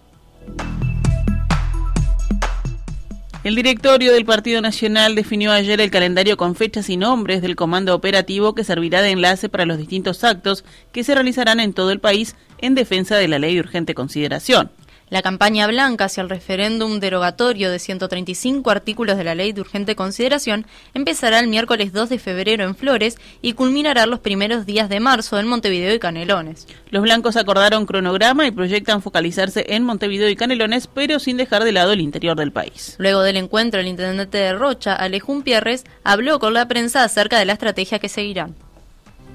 El 3.43 3.55
directorio 3.55 4.13
del 4.13 4.23
Partido 4.23 4.61
Nacional 4.61 5.15
definió 5.15 5.51
ayer 5.51 5.81
el 5.81 5.89
calendario 5.89 6.37
con 6.37 6.53
fechas 6.53 6.91
y 6.91 6.97
nombres 6.97 7.41
del 7.41 7.55
comando 7.55 7.95
operativo 7.95 8.53
que 8.53 8.63
servirá 8.63 9.01
de 9.01 9.09
enlace 9.09 9.49
para 9.49 9.65
los 9.65 9.79
distintos 9.79 10.23
actos 10.23 10.63
que 10.91 11.03
se 11.03 11.15
realizarán 11.15 11.59
en 11.59 11.73
todo 11.73 11.89
el 11.89 11.99
país 11.99 12.35
en 12.59 12.75
defensa 12.75 13.15
de 13.15 13.27
la 13.27 13.39
ley 13.39 13.55
de 13.55 13.61
urgente 13.61 13.95
consideración. 13.95 14.69
La 15.11 15.21
campaña 15.21 15.67
blanca 15.67 16.05
hacia 16.05 16.23
el 16.23 16.29
referéndum 16.29 17.01
derogatorio 17.01 17.69
de 17.69 17.79
135 17.79 18.71
artículos 18.71 19.17
de 19.17 19.25
la 19.25 19.35
ley 19.35 19.51
de 19.51 19.59
urgente 19.59 19.93
consideración 19.93 20.65
empezará 20.93 21.39
el 21.39 21.49
miércoles 21.49 21.91
2 21.91 22.07
de 22.07 22.17
febrero 22.17 22.63
en 22.63 22.77
Flores 22.77 23.17
y 23.41 23.51
culminará 23.51 24.05
los 24.05 24.21
primeros 24.21 24.65
días 24.65 24.87
de 24.87 25.01
marzo 25.01 25.37
en 25.37 25.47
Montevideo 25.47 25.93
y 25.93 25.99
Canelones. 25.99 26.65
Los 26.91 27.03
blancos 27.03 27.35
acordaron 27.35 27.85
cronograma 27.85 28.47
y 28.47 28.51
proyectan 28.51 29.01
focalizarse 29.01 29.65
en 29.67 29.83
Montevideo 29.83 30.29
y 30.29 30.37
Canelones, 30.37 30.87
pero 30.87 31.19
sin 31.19 31.35
dejar 31.35 31.65
de 31.65 31.73
lado 31.73 31.91
el 31.91 31.99
interior 31.99 32.37
del 32.37 32.53
país. 32.53 32.95
Luego 32.97 33.21
del 33.21 33.35
encuentro, 33.35 33.81
el 33.81 33.87
intendente 33.87 34.37
de 34.37 34.53
Rocha, 34.53 34.95
Alejún 34.95 35.41
Pierres, 35.41 35.83
habló 36.05 36.39
con 36.39 36.53
la 36.53 36.69
prensa 36.69 37.03
acerca 37.03 37.37
de 37.37 37.43
la 37.43 37.51
estrategia 37.51 37.99
que 37.99 38.07
seguirán. 38.07 38.55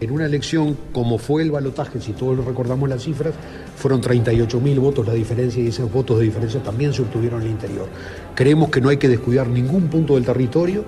En 0.01 0.11
una 0.11 0.27
elección 0.27 0.77
como 0.93 1.19
fue 1.19 1.43
el 1.43 1.51
balotaje, 1.51 2.01
si 2.01 2.13
todos 2.13 2.45
recordamos 2.45 2.89
las 2.89 3.03
cifras, 3.03 3.35
fueron 3.77 4.01
38 4.01 4.61
mil 4.61 4.79
votos 4.79 5.07
la 5.07 5.15
diferencia 5.15 5.63
y 5.63 5.69
esos 5.69 5.91
votos 5.91 6.19
de 6.19 6.27
diferencia 6.27 6.63
también 6.63 6.93
se 6.93 7.03
obtuvieron 7.03 7.41
en 7.41 7.47
el 7.47 7.53
interior. 7.53 7.89
Creemos 8.35 8.71
que 8.71 8.81
no 8.81 8.91
hay 8.91 8.99
que 8.99 9.09
descuidar 9.09 9.49
ningún 9.49 9.89
punto 9.89 10.15
del 10.15 10.25
territorio. 10.25 10.85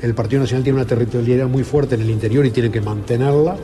El 0.00 0.14
Partido 0.14 0.42
Nacional 0.42 0.62
tiene 0.62 0.78
una 0.78 0.86
territorialidad 0.86 1.48
muy 1.48 1.64
fuerte 1.64 1.96
en 1.96 2.02
el 2.02 2.10
interior 2.10 2.46
y 2.46 2.50
tiene 2.50 2.70
que 2.70 2.80
mantenerla 2.80 3.56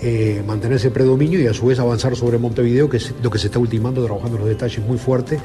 eh, 0.00 0.42
mantener 0.46 0.76
ese 0.76 0.90
predominio 0.90 1.40
y 1.40 1.46
a 1.46 1.54
su 1.54 1.66
vez 1.66 1.78
avanzar 1.78 2.14
sobre 2.16 2.36
Montevideo, 2.36 2.88
que 2.90 2.98
es 2.98 3.14
lo 3.22 3.30
que 3.30 3.38
se 3.38 3.46
está 3.46 3.58
ultimando, 3.58 4.04
trabajando 4.04 4.38
los 4.38 4.48
detalles 4.48 4.84
muy 4.84 4.98
fuerte. 4.98 5.40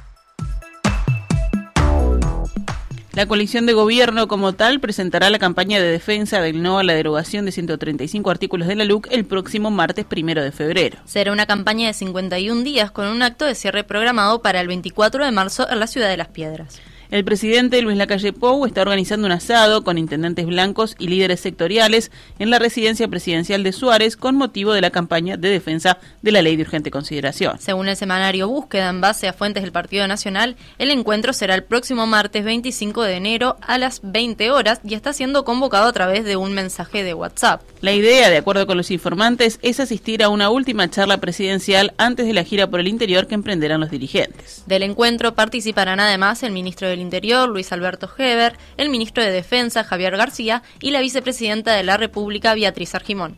La 3.14 3.26
coalición 3.26 3.66
de 3.66 3.74
gobierno 3.74 4.30
como 4.30 4.54
tal 4.54 4.80
presentará 4.80 5.30
la 5.30 5.38
campaña 5.38 5.82
de 5.82 5.92
defensa 5.92 6.40
del 6.40 6.64
no 6.64 6.80
a 6.80 6.84
la 6.84 6.94
derogación 6.94 7.44
de 7.44 7.52
135 7.52 8.32
artículos 8.32 8.70
de 8.70 8.76
la 8.76 8.86
LUC 8.86 9.08
el 9.12 9.26
próximo 9.26 9.70
martes 9.70 10.06
primero 10.06 10.42
de 10.42 10.54
febrero. 10.54 10.98
Será 11.04 11.34
una 11.34 11.46
campaña 11.46 11.88
de 11.88 11.94
51 11.94 12.64
días 12.64 12.90
con 12.90 13.08
un 13.08 13.22
acto 13.22 13.44
de 13.44 13.56
cierre 13.56 13.84
programado 13.84 14.42
para 14.42 14.62
el 14.62 14.68
24 14.68 15.26
de 15.26 15.32
marzo 15.32 15.70
en 15.70 15.82
la 15.82 15.88
ciudad 15.88 16.08
de 16.08 16.16
Las 16.16 16.30
Piedras. 16.30 16.80
El 17.12 17.26
presidente 17.26 17.82
Luis 17.82 17.98
Lacalle 17.98 18.32
Pou 18.32 18.66
está 18.66 18.84
organizando 18.84 19.28
un 19.28 19.34
asado 19.34 19.84
con 19.84 19.98
intendentes 19.98 20.46
blancos 20.46 20.96
y 20.98 21.10
líderes 21.10 21.42
sectoriales 21.42 22.10
en 22.40 22.50
la 22.50 22.58
residencia 22.58 23.06
presidencial 23.10 23.64
de 23.64 23.74
Suárez 23.74 24.16
con 24.16 24.38
motivo 24.38 24.72
de 24.72 24.80
la 24.80 24.92
campaña 24.92 25.36
de 25.36 25.50
defensa 25.50 25.98
de 26.22 26.32
la 26.32 26.42
ley 26.42 26.56
de 26.56 26.62
urgente 26.62 26.90
consideración. 26.90 27.60
Según 27.60 27.90
el 27.90 27.98
semanario 27.98 28.48
Búsqueda 28.48 28.88
en 28.88 29.02
base 29.02 29.28
a 29.28 29.34
fuentes 29.34 29.62
del 29.62 29.74
Partido 29.74 30.08
Nacional, 30.08 30.56
el 30.78 30.90
encuentro 30.90 31.34
será 31.34 31.54
el 31.54 31.66
próximo 31.66 32.08
martes 32.08 32.46
25 32.46 33.02
de 33.02 33.18
enero 33.18 33.58
a 33.60 33.78
las 33.78 34.00
20 34.04 34.50
horas 34.52 34.80
y 34.86 34.94
está 34.94 35.12
siendo 35.12 35.44
convocado 35.44 35.88
a 35.88 35.94
través 35.94 36.24
de 36.24 36.38
un 36.38 36.54
mensaje 36.54 37.04
de 37.04 37.14
WhatsApp. 37.14 37.62
La 37.82 37.92
idea, 37.92 38.30
de 38.30 38.38
acuerdo 38.38 38.66
con 38.66 38.78
los 38.78 38.90
informantes, 38.90 39.60
es 39.64 39.82
asistir 39.82 40.24
a 40.24 40.30
una 40.30 40.50
última 40.50 40.90
charla 40.90 41.18
presidencial 41.18 41.94
antes 41.98 42.26
de 42.26 42.32
la 42.32 42.46
gira 42.46 42.68
por 42.68 42.80
el 42.80 42.88
interior 42.88 43.28
que 43.28 43.36
emprenderán 43.36 43.82
los 43.82 43.92
dirigentes. 43.92 44.64
Del 44.66 44.84
encuentro 44.84 45.36
participarán 45.36 46.00
además 46.00 46.42
el 46.44 46.54
ministro 46.54 46.88
del 46.88 47.01
Interior, 47.02 47.50
Luis 47.50 47.72
Alberto 47.72 48.10
Heber, 48.18 48.58
el 48.78 48.90
ministro 48.90 49.24
de 49.24 49.32
Defensa, 49.32 49.84
Javier 49.84 50.16
García, 50.16 50.64
y 50.80 50.92
la 50.92 51.02
vicepresidenta 51.02 51.74
de 51.74 51.84
la 51.84 51.98
República, 51.98 52.54
Beatriz 52.54 52.96
Argimón. 52.96 53.38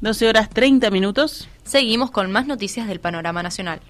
12 0.00 0.28
horas 0.28 0.48
30 0.48 0.90
minutos. 0.90 1.48
Seguimos 1.64 2.10
con 2.10 2.30
más 2.30 2.46
noticias 2.46 2.88
del 2.88 3.00
panorama 3.00 3.42
nacional. 3.42 3.80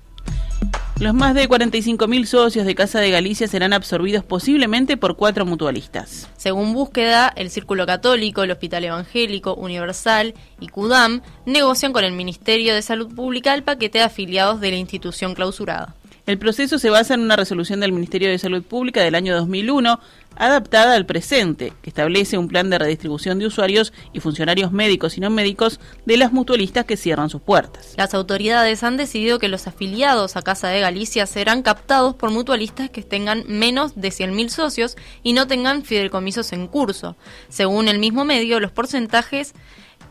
Los 1.00 1.14
más 1.14 1.34
de 1.34 1.48
45.000 1.48 2.26
socios 2.26 2.66
de 2.66 2.74
Casa 2.74 3.00
de 3.00 3.10
Galicia 3.10 3.48
serán 3.48 3.72
absorbidos 3.72 4.22
posiblemente 4.22 4.98
por 4.98 5.16
cuatro 5.16 5.46
mutualistas. 5.46 6.28
Según 6.36 6.74
búsqueda, 6.74 7.32
el 7.36 7.48
Círculo 7.48 7.86
Católico, 7.86 8.42
el 8.42 8.50
Hospital 8.50 8.84
Evangélico, 8.84 9.54
Universal 9.54 10.34
y 10.60 10.68
CUDAM 10.68 11.22
negocian 11.46 11.94
con 11.94 12.04
el 12.04 12.12
Ministerio 12.12 12.74
de 12.74 12.82
Salud 12.82 13.14
Pública 13.14 13.54
el 13.54 13.62
paquete 13.62 13.96
de 13.96 14.04
afiliados 14.04 14.60
de 14.60 14.72
la 14.72 14.76
institución 14.76 15.32
clausurada. 15.32 15.94
El 16.30 16.38
proceso 16.38 16.78
se 16.78 16.90
basa 16.90 17.14
en 17.14 17.22
una 17.22 17.34
resolución 17.34 17.80
del 17.80 17.90
Ministerio 17.90 18.28
de 18.28 18.38
Salud 18.38 18.62
Pública 18.62 19.02
del 19.02 19.16
año 19.16 19.34
2001, 19.34 19.98
adaptada 20.36 20.94
al 20.94 21.04
presente, 21.04 21.72
que 21.82 21.90
establece 21.90 22.38
un 22.38 22.46
plan 22.46 22.70
de 22.70 22.78
redistribución 22.78 23.40
de 23.40 23.46
usuarios 23.46 23.92
y 24.12 24.20
funcionarios 24.20 24.70
médicos 24.70 25.18
y 25.18 25.20
no 25.20 25.28
médicos 25.28 25.80
de 26.06 26.16
las 26.16 26.32
mutualistas 26.32 26.84
que 26.84 26.96
cierran 26.96 27.30
sus 27.30 27.42
puertas. 27.42 27.94
Las 27.96 28.14
autoridades 28.14 28.84
han 28.84 28.96
decidido 28.96 29.40
que 29.40 29.48
los 29.48 29.66
afiliados 29.66 30.36
a 30.36 30.42
Casa 30.42 30.68
de 30.68 30.78
Galicia 30.78 31.26
serán 31.26 31.62
captados 31.62 32.14
por 32.14 32.30
mutualistas 32.30 32.90
que 32.90 33.02
tengan 33.02 33.42
menos 33.48 33.96
de 33.96 34.10
100.000 34.10 34.50
socios 34.50 34.96
y 35.24 35.32
no 35.32 35.48
tengan 35.48 35.82
fideicomisos 35.82 36.52
en 36.52 36.68
curso. 36.68 37.16
Según 37.48 37.88
el 37.88 37.98
mismo 37.98 38.24
medio, 38.24 38.60
los 38.60 38.70
porcentajes 38.70 39.52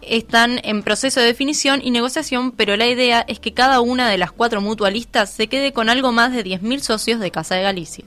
están 0.02 0.60
en 0.64 0.84
proceso 0.84 1.20
de 1.20 1.28
definición 1.28 1.82
y 1.84 1.92
negociación, 1.92 2.52
pero 2.52 2.78
la 2.78 2.88
idea 2.88 3.26
es 3.28 3.40
que 3.40 3.54
cada 3.54 3.82
una 3.82 4.10
de 4.10 4.18
las 4.18 4.32
cuatro 4.32 4.62
mutualistas 4.62 5.32
se 5.32 5.48
quede 5.48 5.74
con 5.74 5.90
algo 5.90 6.12
más 6.12 6.34
de 6.34 6.44
10.000 6.44 6.80
socios 6.80 7.20
de 7.20 7.32
Casa 7.32 7.56
de 7.56 7.64
Galicia. 7.64 8.06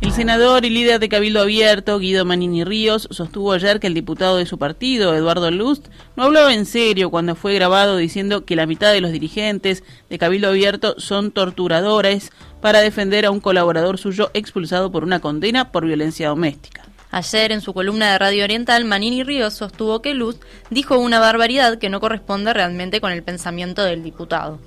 El 0.00 0.12
senador 0.12 0.64
y 0.64 0.70
líder 0.70 1.00
de 1.00 1.08
Cabildo 1.08 1.42
Abierto, 1.42 1.98
Guido 1.98 2.24
Manini 2.24 2.64
Ríos, 2.64 3.08
sostuvo 3.10 3.52
ayer 3.52 3.78
que 3.78 3.88
el 3.88 3.94
diputado 3.94 4.36
de 4.36 4.46
su 4.46 4.56
partido, 4.56 5.14
Eduardo 5.14 5.50
Lust, 5.50 5.88
no 6.16 6.22
hablaba 6.22 6.54
en 6.54 6.66
serio 6.66 7.10
cuando 7.10 7.34
fue 7.34 7.54
grabado 7.54 7.96
diciendo 7.96 8.44
que 8.44 8.56
la 8.56 8.66
mitad 8.66 8.92
de 8.92 9.00
los 9.00 9.12
dirigentes 9.12 9.84
de 10.08 10.18
Cabildo 10.18 10.48
Abierto 10.48 10.94
son 10.98 11.30
torturadores 11.30 12.32
para 12.62 12.80
defender 12.80 13.26
a 13.26 13.30
un 13.30 13.40
colaborador 13.40 13.98
suyo 13.98 14.30
expulsado 14.34 14.90
por 14.90 15.04
una 15.04 15.20
condena 15.20 15.72
por 15.72 15.84
violencia 15.84 16.28
doméstica. 16.28 16.87
Ayer, 17.10 17.52
en 17.52 17.62
su 17.62 17.72
columna 17.72 18.12
de 18.12 18.18
Radio 18.18 18.44
Oriental, 18.44 18.84
Manini 18.84 19.22
Ríos 19.22 19.54
sostuvo 19.54 20.02
que 20.02 20.14
Luz 20.14 20.38
dijo 20.68 20.98
una 20.98 21.18
barbaridad 21.18 21.78
que 21.78 21.88
no 21.88 22.00
corresponde 22.00 22.52
realmente 22.52 23.00
con 23.00 23.12
el 23.12 23.22
pensamiento 23.22 23.82
del 23.82 24.02
diputado. 24.02 24.58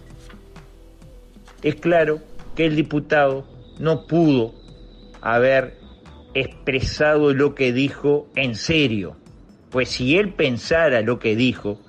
Es 1.61 1.75
claro 1.75 2.19
que 2.55 2.65
el 2.65 2.75
diputado 2.75 3.45
no 3.77 4.07
pudo 4.07 4.55
haber 5.21 5.77
expresado 6.33 7.33
lo 7.33 7.53
que 7.53 7.73
dijo 7.73 8.27
en 8.35 8.55
serio, 8.55 9.17
pues 9.69 9.89
si 9.89 10.17
él 10.17 10.33
pensara 10.33 11.01
lo 11.01 11.19
que 11.19 11.35
dijo, 11.35 11.79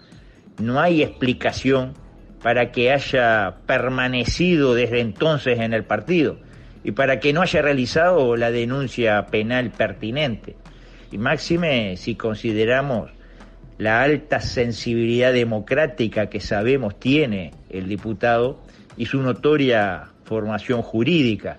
no 0.59 0.81
hay 0.81 1.03
explicación 1.03 1.95
para 2.43 2.73
que 2.73 2.93
haya 2.93 3.57
permanecido 3.67 4.75
desde 4.75 5.01
entonces 5.01 5.61
en 5.61 5.73
el 5.73 5.85
partido 5.85 6.37
y 6.85 6.93
para 6.93 7.21
que 7.21 7.33
no 7.33 7.43
haya 7.43 7.63
realizado 7.63 8.37
la 8.37 8.51
denuncia 8.51 9.27
penal 9.27 9.71
pertinente. 9.71 10.57
Y 11.11 11.19
máxime 11.19 11.97
si 11.97 12.15
consideramos 12.15 13.11
la 13.79 14.03
alta 14.03 14.41
sensibilidad 14.41 15.33
democrática 15.33 16.29
que 16.29 16.41
sabemos 16.41 16.99
tiene 16.99 17.53
el 17.71 17.89
diputado 17.89 18.61
y 18.97 19.07
su 19.07 19.21
notoria 19.23 20.09
formación 20.25 20.83
jurídica. 20.83 21.59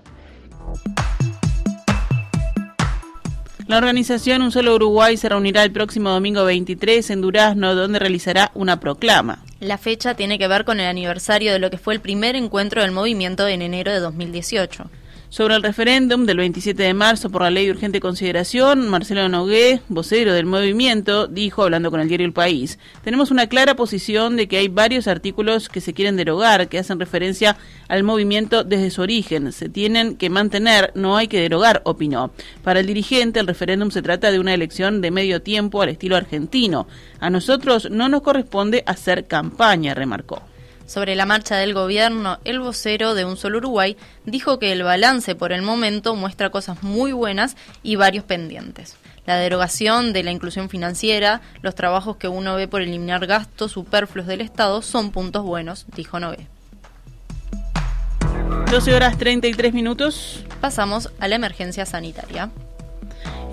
La 3.68 3.78
organización 3.78 4.42
Un 4.42 4.52
Solo 4.52 4.76
Uruguay 4.76 5.16
se 5.16 5.30
reunirá 5.30 5.64
el 5.64 5.72
próximo 5.72 6.10
domingo 6.10 6.44
23 6.44 7.10
en 7.10 7.22
Durazno, 7.22 7.76
donde 7.76 7.98
realizará 7.98 8.52
una 8.54 8.80
proclama. 8.80 9.44
La 9.62 9.78
fecha 9.78 10.16
tiene 10.16 10.38
que 10.38 10.48
ver 10.48 10.66
con 10.66 10.80
el 10.80 10.86
aniversario 10.86 11.54
de 11.54 11.60
lo 11.60 11.70
que 11.70 11.78
fue 11.78 11.94
el 11.94 12.02
primer 12.02 12.36
encuentro 12.36 12.82
del 12.82 12.92
movimiento 12.92 13.48
en 13.48 13.62
enero 13.62 13.92
de 13.92 14.00
2018. 14.00 14.90
Sobre 15.34 15.56
el 15.56 15.64
referéndum 15.64 16.28
del 16.28 16.38
27 16.38 16.84
de 16.84 16.94
marzo 16.94 17.32
por 17.32 17.42
la 17.42 17.50
ley 17.50 17.66
de 17.66 17.72
urgente 17.72 18.00
consideración, 18.00 18.88
Marcelo 18.88 19.28
Nogué, 19.30 19.82
vocero 19.90 20.32
del 20.32 20.46
movimiento, 20.46 21.26
dijo, 21.26 21.64
hablando 21.64 21.90
con 21.90 22.02
el 22.02 22.08
diario 22.08 22.28
El 22.28 22.34
País, 22.34 22.78
tenemos 23.04 23.32
una 23.32 23.48
clara 23.48 23.76
posición 23.76 24.36
de 24.36 24.48
que 24.48 24.58
hay 24.58 24.68
varios 24.68 25.08
artículos 25.08 25.70
que 25.70 25.82
se 25.82 25.96
quieren 25.96 26.18
derogar, 26.18 26.68
que 26.68 26.78
hacen 26.78 27.00
referencia 27.00 27.58
al 27.88 28.04
movimiento 28.04 28.64
desde 28.64 28.92
su 28.92 29.02
origen. 29.02 29.52
Se 29.54 29.70
tienen 29.70 30.18
que 30.18 30.30
mantener, 30.30 30.92
no 30.94 31.18
hay 31.18 31.28
que 31.28 31.42
derogar, 31.42 31.82
opinó. 31.84 32.30
Para 32.62 32.82
el 32.82 32.86
dirigente, 32.86 33.40
el 33.40 33.48
referéndum 33.48 33.90
se 33.90 34.04
trata 34.04 34.32
de 34.32 34.38
una 34.38 34.54
elección 34.54 35.02
de 35.02 35.10
medio 35.10 35.42
tiempo 35.42 35.82
al 35.82 35.90
estilo 35.90 36.16
argentino. 36.16 36.86
A 37.20 37.32
nosotros 37.32 37.90
no 37.90 38.08
nos 38.08 38.22
corresponde 38.22 38.84
hacer 38.86 39.26
campaña, 39.26 39.96
remarcó. 39.96 40.53
Sobre 40.86 41.16
la 41.16 41.26
marcha 41.26 41.56
del 41.56 41.74
gobierno, 41.74 42.40
el 42.44 42.60
vocero 42.60 43.14
de 43.16 43.26
Un 43.26 43.38
Solo 43.38 43.60
Uruguay 43.60 43.96
dijo 44.26 44.60
que 44.60 44.74
el 44.74 44.84
balance 44.84 45.34
por 45.34 45.54
el 45.54 45.62
momento 45.62 46.16
muestra 46.16 46.50
cosas 46.50 46.84
muy 46.84 47.14
buenas 47.14 47.56
y 47.84 47.96
varios 47.96 48.26
pendientes. 48.26 48.98
La 49.26 49.38
derogación 49.38 50.12
de 50.12 50.24
la 50.24 50.32
inclusión 50.32 50.70
financiera, 50.70 51.42
los 51.62 51.76
trabajos 51.76 52.18
que 52.18 52.28
uno 52.28 52.56
ve 52.56 52.68
por 52.68 52.82
eliminar 52.82 53.26
gastos 53.26 53.72
superfluos 53.72 54.28
del 54.28 54.42
Estado 54.42 54.82
son 54.82 55.12
puntos 55.12 55.44
buenos, 55.44 55.86
dijo 55.96 56.20
Nové. 56.20 56.48
12 58.70 58.94
horas 58.94 59.18
33 59.18 59.74
minutos. 59.74 60.44
Pasamos 60.60 61.12
a 61.20 61.28
la 61.30 61.36
emergencia 61.36 61.86
sanitaria. 61.86 62.50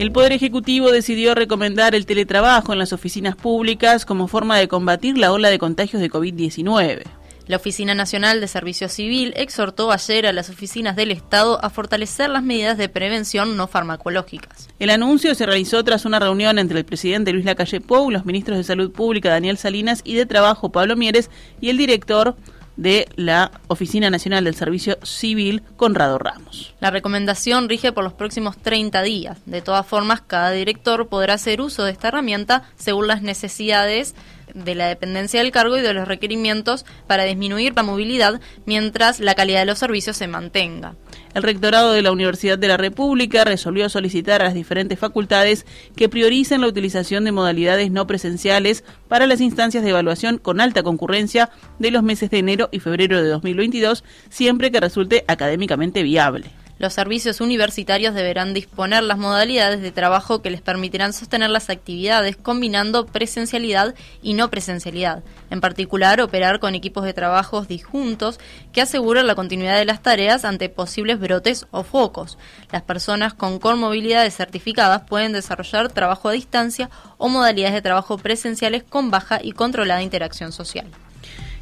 El 0.00 0.12
Poder 0.12 0.32
Ejecutivo 0.32 0.90
decidió 0.90 1.34
recomendar 1.34 1.94
el 1.94 2.06
teletrabajo 2.06 2.72
en 2.72 2.78
las 2.78 2.92
oficinas 2.92 3.37
públicas 3.37 4.06
como 4.06 4.28
forma 4.28 4.56
de 4.56 4.66
combatir 4.66 5.18
la 5.18 5.30
ola 5.30 5.50
de 5.50 5.58
contagios 5.58 6.00
de 6.00 6.10
COVID-19. 6.10 7.02
La 7.50 7.57
Oficina 7.57 7.97
Nacional 7.97 8.40
de 8.40 8.47
Servicio 8.47 8.88
Civil 8.88 9.33
exhortó 9.35 9.90
ayer 9.90 10.25
a 10.28 10.33
las 10.33 10.50
oficinas 10.50 10.95
del 10.95 11.11
Estado 11.11 11.59
a 11.64 11.69
fortalecer 11.69 12.30
las 12.30 12.45
medidas 12.45 12.78
de 12.78 12.88
prevención 12.88 13.57
no 13.57 13.66
farmacológicas. 13.66 14.69
El 14.78 14.88
anuncio 14.88 15.35
se 15.35 15.47
realizó 15.47 15.83
tras 15.83 16.04
una 16.04 16.21
reunión 16.21 16.61
entre 16.61 16.78
el 16.78 16.85
presidente 16.85 17.33
Luis 17.33 17.45
Lacalle 17.45 17.80
Pou, 17.80 18.09
los 18.12 18.25
ministros 18.25 18.57
de 18.57 18.62
Salud 18.62 18.92
Pública 18.92 19.30
Daniel 19.30 19.59
Salinas 19.59 20.00
y 20.04 20.14
de 20.14 20.26
Trabajo 20.26 20.71
Pablo 20.71 20.95
Mieres 20.95 21.28
y 21.61 21.71
el 21.71 21.76
director 21.76 22.37
de 22.76 23.09
la 23.16 23.50
Oficina 23.66 24.11
Nacional 24.11 24.45
del 24.45 24.54
Servicio 24.54 24.99
Civil, 25.02 25.62
Conrado 25.76 26.19
Ramos. 26.19 26.73
La 26.80 26.90
recomendación 26.90 27.69
rige 27.69 27.90
por 27.90 28.04
los 28.04 28.12
próximos 28.12 28.59
30 28.59 29.02
días. 29.02 29.38
De 29.45 29.61
todas 29.61 29.85
formas, 29.87 30.21
cada 30.21 30.52
director 30.52 31.09
podrá 31.09 31.35
hacer 31.35 31.61
uso 31.61 31.83
de 31.83 31.90
esta 31.90 32.09
herramienta 32.09 32.62
según 32.76 33.09
las 33.09 33.23
necesidades 33.23 34.14
de 34.54 34.75
la 34.75 34.88
dependencia 34.88 35.40
del 35.40 35.50
cargo 35.50 35.76
y 35.76 35.83
de 35.83 35.95
los 35.95 36.09
requerimientos 36.09 36.85
para 37.07 37.25
disminuir 37.25 37.73
la 37.76 37.83
movilidad 37.83 38.40
mientras 38.66 39.21
la 39.21 39.35
calidad 39.35 39.61
de 39.61 39.66
los 39.66 39.78
servicios 39.78 40.16
se 40.16 40.28
mantenga. 40.28 40.95
El 41.35 41.42
rectorado 41.42 41.92
de 41.92 42.02
la 42.02 42.11
Universidad 42.11 42.59
de 42.59 42.69
la 42.69 42.76
República 42.76 43.45
resolvió 43.45 43.88
solicitar 43.88 44.40
a 44.40 44.47
las 44.47 44.54
diferentes 44.54 44.99
facultades 44.99 45.64
que 45.95 46.09
prioricen 46.09 46.61
la 46.61 46.66
utilización 46.66 47.25
de 47.25 47.33
modalidades 47.33 47.90
no 47.90 48.07
presenciales 48.07 48.85
para 49.09 49.26
las 49.26 49.40
instancias 49.40 49.85
de 49.85 49.90
evaluación 49.90 50.38
con 50.38 50.61
alta 50.61 50.83
concurrencia 50.83 51.50
de 51.78 51.90
los 51.90 52.02
meses 52.02 52.30
de 52.30 52.38
enero 52.38 52.69
y 52.73 52.80
febrero 52.80 53.23
de 53.23 53.28
2022, 53.28 54.04
siempre 54.28 54.73
que 54.73 54.80
resulte 54.80 55.25
académicamente 55.28 56.02
viable. 56.02 56.50
Los 56.80 56.94
servicios 56.94 57.42
universitarios 57.42 58.14
deberán 58.14 58.54
disponer 58.54 59.02
las 59.02 59.18
modalidades 59.18 59.82
de 59.82 59.92
trabajo 59.92 60.40
que 60.40 60.49
les 60.49 60.62
permitirán 60.62 61.12
sostener 61.12 61.50
las 61.50 61.68
actividades 61.68 62.38
combinando 62.38 63.04
presencialidad 63.04 63.94
y 64.22 64.32
no 64.32 64.49
presencialidad. 64.49 65.22
En 65.50 65.60
particular, 65.60 66.22
operar 66.22 66.58
con 66.58 66.75
equipos 66.75 67.04
de 67.04 67.12
trabajos 67.12 67.68
disjuntos 67.68 68.40
que 68.72 68.80
aseguren 68.80 69.26
la 69.26 69.34
continuidad 69.34 69.76
de 69.76 69.84
las 69.84 70.02
tareas 70.02 70.46
ante 70.46 70.70
posibles 70.70 71.20
brotes 71.20 71.66
o 71.70 71.82
focos. 71.82 72.38
Las 72.72 72.80
personas 72.80 73.34
con 73.34 73.58
conmovilidades 73.58 74.34
certificadas 74.34 75.02
pueden 75.02 75.34
desarrollar 75.34 75.92
trabajo 75.92 76.30
a 76.30 76.32
distancia 76.32 76.88
o 77.18 77.28
modalidades 77.28 77.75
de 77.75 77.82
trabajo 77.82 78.16
presenciales 78.16 78.84
con 78.84 79.10
baja 79.10 79.38
y 79.42 79.52
controlada 79.52 80.02
interacción 80.02 80.50
social. 80.50 80.87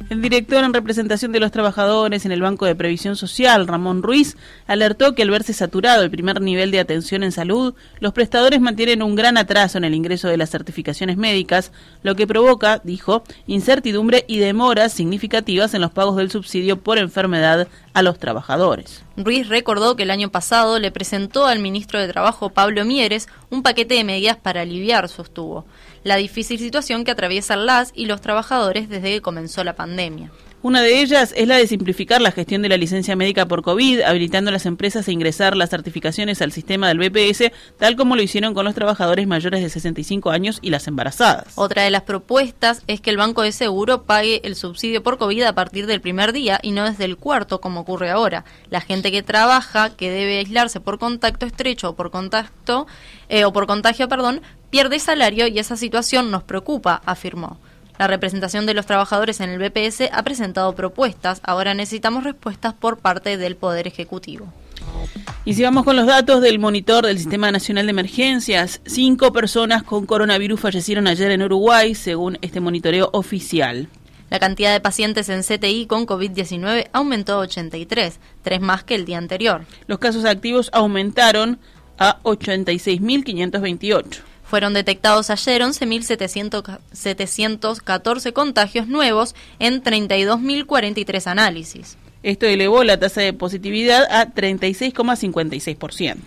El 0.09 0.23
director 0.23 0.63
en 0.63 0.73
representación 0.73 1.31
de 1.31 1.39
los 1.39 1.51
trabajadores 1.51 2.25
en 2.25 2.31
el 2.31 2.41
Banco 2.41 2.65
de 2.65 2.73
Previsión 2.73 3.15
Social, 3.15 3.67
Ramón 3.67 4.01
Ruiz, 4.01 4.37
alertó 4.65 5.13
que 5.13 5.21
al 5.21 5.29
verse 5.29 5.53
saturado 5.53 6.01
el 6.01 6.09
primer 6.09 6.41
nivel 6.41 6.71
de 6.71 6.79
atención 6.79 7.21
en 7.21 7.31
salud, 7.31 7.75
los 7.99 8.11
prestadores 8.11 8.59
mantienen 8.59 9.03
un 9.03 9.13
gran 9.13 9.37
atraso 9.37 9.77
en 9.77 9.83
el 9.83 9.93
ingreso 9.93 10.27
de 10.27 10.37
las 10.37 10.49
certificaciones 10.49 11.17
médicas, 11.17 11.71
lo 12.01 12.15
que 12.15 12.25
provoca, 12.25 12.81
dijo, 12.83 13.21
incertidumbre 13.45 14.25
y 14.27 14.39
demoras 14.39 14.93
significativas 14.93 15.75
en 15.75 15.81
los 15.81 15.91
pagos 15.91 16.15
del 16.15 16.31
subsidio 16.31 16.81
por 16.81 16.97
enfermedad 16.97 17.67
a 17.93 18.01
los 18.01 18.17
trabajadores. 18.17 19.03
Ruiz 19.15 19.47
recordó 19.47 19.95
que 19.95 20.03
el 20.03 20.11
año 20.11 20.29
pasado 20.29 20.79
le 20.79 20.91
presentó 20.91 21.45
al 21.45 21.59
ministro 21.59 21.99
de 21.99 22.07
Trabajo, 22.07 22.49
Pablo 22.49 22.83
Mieres, 22.83 23.27
un 23.51 23.61
paquete 23.61 23.93
de 23.93 24.03
medidas 24.03 24.37
para 24.37 24.61
aliviar, 24.61 25.07
sostuvo, 25.07 25.65
la 26.03 26.15
difícil 26.15 26.59
situación 26.59 27.03
que 27.03 27.11
atraviesan 27.11 27.65
las 27.65 27.91
y 27.93 28.05
los 28.05 28.21
trabajadores 28.21 28.89
desde 28.89 29.11
que 29.11 29.21
comenzó 29.21 29.63
la 29.63 29.75
pandemia. 29.75 30.31
Una 30.61 30.81
de 30.81 30.99
ellas 30.99 31.33
es 31.37 31.47
la 31.47 31.55
de 31.55 31.67
simplificar 31.67 32.21
la 32.21 32.33
gestión 32.33 32.61
de 32.61 32.67
la 32.67 32.75
licencia 32.75 33.15
médica 33.15 33.45
por 33.45 33.61
COVID, 33.61 34.01
habilitando 34.01 34.49
a 34.49 34.51
las 34.51 34.65
empresas 34.65 35.07
a 35.07 35.11
ingresar 35.11 35.55
las 35.55 35.69
certificaciones 35.69 36.41
al 36.41 36.51
sistema 36.51 36.89
del 36.89 36.99
BPS, 36.99 37.53
tal 37.77 37.95
como 37.95 38.17
lo 38.17 38.21
hicieron 38.21 38.53
con 38.53 38.65
los 38.65 38.75
trabajadores 38.75 39.25
mayores 39.25 39.61
de 39.61 39.69
65 39.69 40.31
años 40.31 40.59
y 40.61 40.69
las 40.69 40.85
embarazadas. 40.89 41.53
Otra 41.55 41.83
de 41.83 41.91
las 41.91 42.01
propuestas 42.01 42.83
es 42.87 42.99
que 42.99 43.09
el 43.09 43.15
Banco 43.15 43.41
de 43.41 43.53
Seguro 43.53 44.03
pague 44.03 44.41
el 44.43 44.57
subsidio 44.57 45.01
por 45.01 45.17
COVID 45.17 45.43
a 45.43 45.55
partir 45.55 45.87
del 45.87 46.01
primer 46.01 46.33
día 46.33 46.59
y 46.61 46.71
no 46.71 46.83
desde 46.83 47.05
el 47.05 47.15
cuarto, 47.15 47.61
como 47.61 47.79
ocurre 47.79 48.09
ahora. 48.09 48.43
La 48.69 48.81
gente 48.81 49.13
que 49.13 49.23
trabaja, 49.23 49.95
que 49.95 50.11
debe 50.11 50.39
aislarse 50.39 50.81
por 50.81 50.99
contacto 50.99 51.45
estrecho 51.45 51.91
o 51.91 51.95
por 51.95 52.11
contacto 52.11 52.85
eh, 53.29 53.45
o 53.45 53.53
por 53.53 53.65
contagio, 53.65 54.09
perdón, 54.09 54.41
pierde 54.69 54.99
salario 54.99 55.47
y 55.47 55.57
esa 55.57 55.77
situación 55.77 56.31
nos 56.31 56.43
preocupa, 56.43 57.01
afirmó. 57.05 57.61
La 57.99 58.07
representación 58.07 58.65
de 58.65 58.73
los 58.73 58.85
trabajadores 58.85 59.41
en 59.41 59.49
el 59.49 59.59
BPS 59.59 60.09
ha 60.13 60.23
presentado 60.23 60.73
propuestas, 60.73 61.41
ahora 61.43 61.73
necesitamos 61.73 62.23
respuestas 62.23 62.73
por 62.73 62.97
parte 62.97 63.35
del 63.35 63.57
Poder 63.57 63.87
Ejecutivo. 63.87 64.53
Y 65.43 65.55
si 65.55 65.63
vamos 65.63 65.83
con 65.83 65.97
los 65.97 66.07
datos 66.07 66.41
del 66.41 66.59
monitor 66.59 67.05
del 67.05 67.17
Sistema 67.17 67.51
Nacional 67.51 67.87
de 67.87 67.89
Emergencias, 67.89 68.79
cinco 68.85 69.33
personas 69.33 69.83
con 69.83 70.05
coronavirus 70.05 70.61
fallecieron 70.61 71.07
ayer 71.07 71.29
en 71.31 71.41
Uruguay, 71.41 71.93
según 71.93 72.37
este 72.41 72.61
monitoreo 72.61 73.09
oficial. 73.11 73.89
La 74.29 74.39
cantidad 74.39 74.71
de 74.71 74.79
pacientes 74.79 75.27
en 75.27 75.43
CTI 75.43 75.85
con 75.85 76.07
COVID-19 76.07 76.87
aumentó 76.93 77.33
a 77.33 77.39
83, 77.39 78.17
tres 78.43 78.61
más 78.61 78.85
que 78.85 78.95
el 78.95 79.03
día 79.03 79.17
anterior. 79.17 79.65
Los 79.87 79.99
casos 79.99 80.23
activos 80.23 80.69
aumentaron 80.71 81.59
a 81.97 82.19
86.528. 82.23 84.28
Fueron 84.49 84.73
detectados 84.73 85.29
ayer 85.29 85.61
11.714 85.61 88.33
contagios 88.33 88.87
nuevos 88.87 89.35
en 89.59 89.83
32.043 89.83 91.27
análisis. 91.27 91.99
Esto 92.23 92.47
elevó 92.47 92.83
la 92.83 92.97
tasa 92.97 93.21
de 93.21 93.33
positividad 93.33 94.07
a 94.09 94.33
36,56%. 94.33 96.17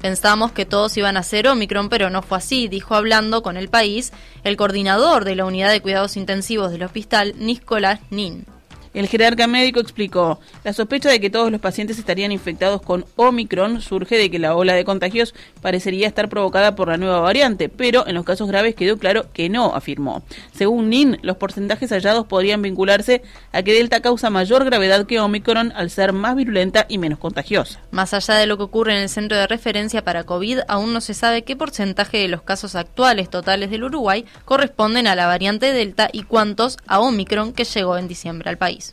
Pensamos 0.00 0.52
que 0.52 0.64
todos 0.64 0.96
iban 0.96 1.18
a 1.18 1.22
ser 1.22 1.46
Omicron, 1.48 1.90
pero 1.90 2.08
no 2.08 2.22
fue 2.22 2.38
así, 2.38 2.68
dijo 2.68 2.94
hablando 2.94 3.42
con 3.42 3.58
el 3.58 3.68
país 3.68 4.12
el 4.44 4.56
coordinador 4.56 5.24
de 5.24 5.36
la 5.36 5.44
unidad 5.44 5.70
de 5.70 5.82
cuidados 5.82 6.16
intensivos 6.16 6.70
del 6.70 6.84
hospital, 6.84 7.34
Nicolás 7.36 8.00
Nin. 8.10 8.46
El 8.94 9.06
jerarca 9.08 9.46
médico 9.46 9.80
explicó, 9.80 10.40
la 10.64 10.72
sospecha 10.72 11.08
de 11.10 11.20
que 11.20 11.30
todos 11.30 11.50
los 11.50 11.60
pacientes 11.60 11.98
estarían 11.98 12.32
infectados 12.32 12.82
con 12.82 13.04
Omicron 13.16 13.80
surge 13.80 14.16
de 14.16 14.30
que 14.30 14.38
la 14.38 14.56
ola 14.56 14.74
de 14.74 14.84
contagios 14.84 15.34
parecería 15.60 16.06
estar 16.06 16.28
provocada 16.28 16.74
por 16.74 16.88
la 16.88 16.96
nueva 16.96 17.20
variante, 17.20 17.68
pero 17.68 18.06
en 18.06 18.14
los 18.14 18.24
casos 18.24 18.48
graves 18.48 18.74
quedó 18.74 18.96
claro 18.96 19.26
que 19.32 19.48
no, 19.48 19.74
afirmó. 19.74 20.22
Según 20.52 20.88
NIN, 20.88 21.18
los 21.22 21.36
porcentajes 21.36 21.90
hallados 21.90 22.26
podrían 22.26 22.62
vincularse 22.62 23.22
a 23.52 23.62
que 23.62 23.74
Delta 23.74 24.00
causa 24.00 24.30
mayor 24.30 24.64
gravedad 24.64 25.06
que 25.06 25.20
Omicron 25.20 25.72
al 25.72 25.90
ser 25.90 26.12
más 26.12 26.36
virulenta 26.36 26.86
y 26.88 26.98
menos 26.98 27.18
contagiosa. 27.18 27.80
Más 27.90 28.14
allá 28.14 28.34
de 28.34 28.46
lo 28.46 28.56
que 28.56 28.64
ocurre 28.64 28.92
en 28.92 29.02
el 29.02 29.08
centro 29.08 29.36
de 29.36 29.46
referencia 29.46 30.04
para 30.04 30.24
COVID, 30.24 30.60
aún 30.68 30.92
no 30.92 31.00
se 31.00 31.14
sabe 31.14 31.42
qué 31.42 31.56
porcentaje 31.56 32.18
de 32.18 32.28
los 32.28 32.42
casos 32.42 32.74
actuales 32.74 33.30
totales 33.30 33.70
del 33.70 33.84
Uruguay 33.84 34.24
corresponden 34.44 35.06
a 35.06 35.14
la 35.14 35.26
variante 35.26 35.72
Delta 35.72 36.08
y 36.12 36.22
cuántos 36.22 36.78
a 36.86 37.00
Omicron 37.00 37.52
que 37.52 37.64
llegó 37.64 37.96
en 37.96 38.08
diciembre 38.08 38.50
al 38.50 38.58
país. 38.58 38.87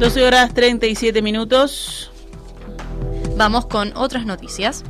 12 0.00 0.24
horas 0.24 0.54
37 0.54 1.20
minutos. 1.20 2.10
Vamos 3.36 3.66
con 3.66 3.94
otras 3.94 4.24
noticias. 4.24 4.82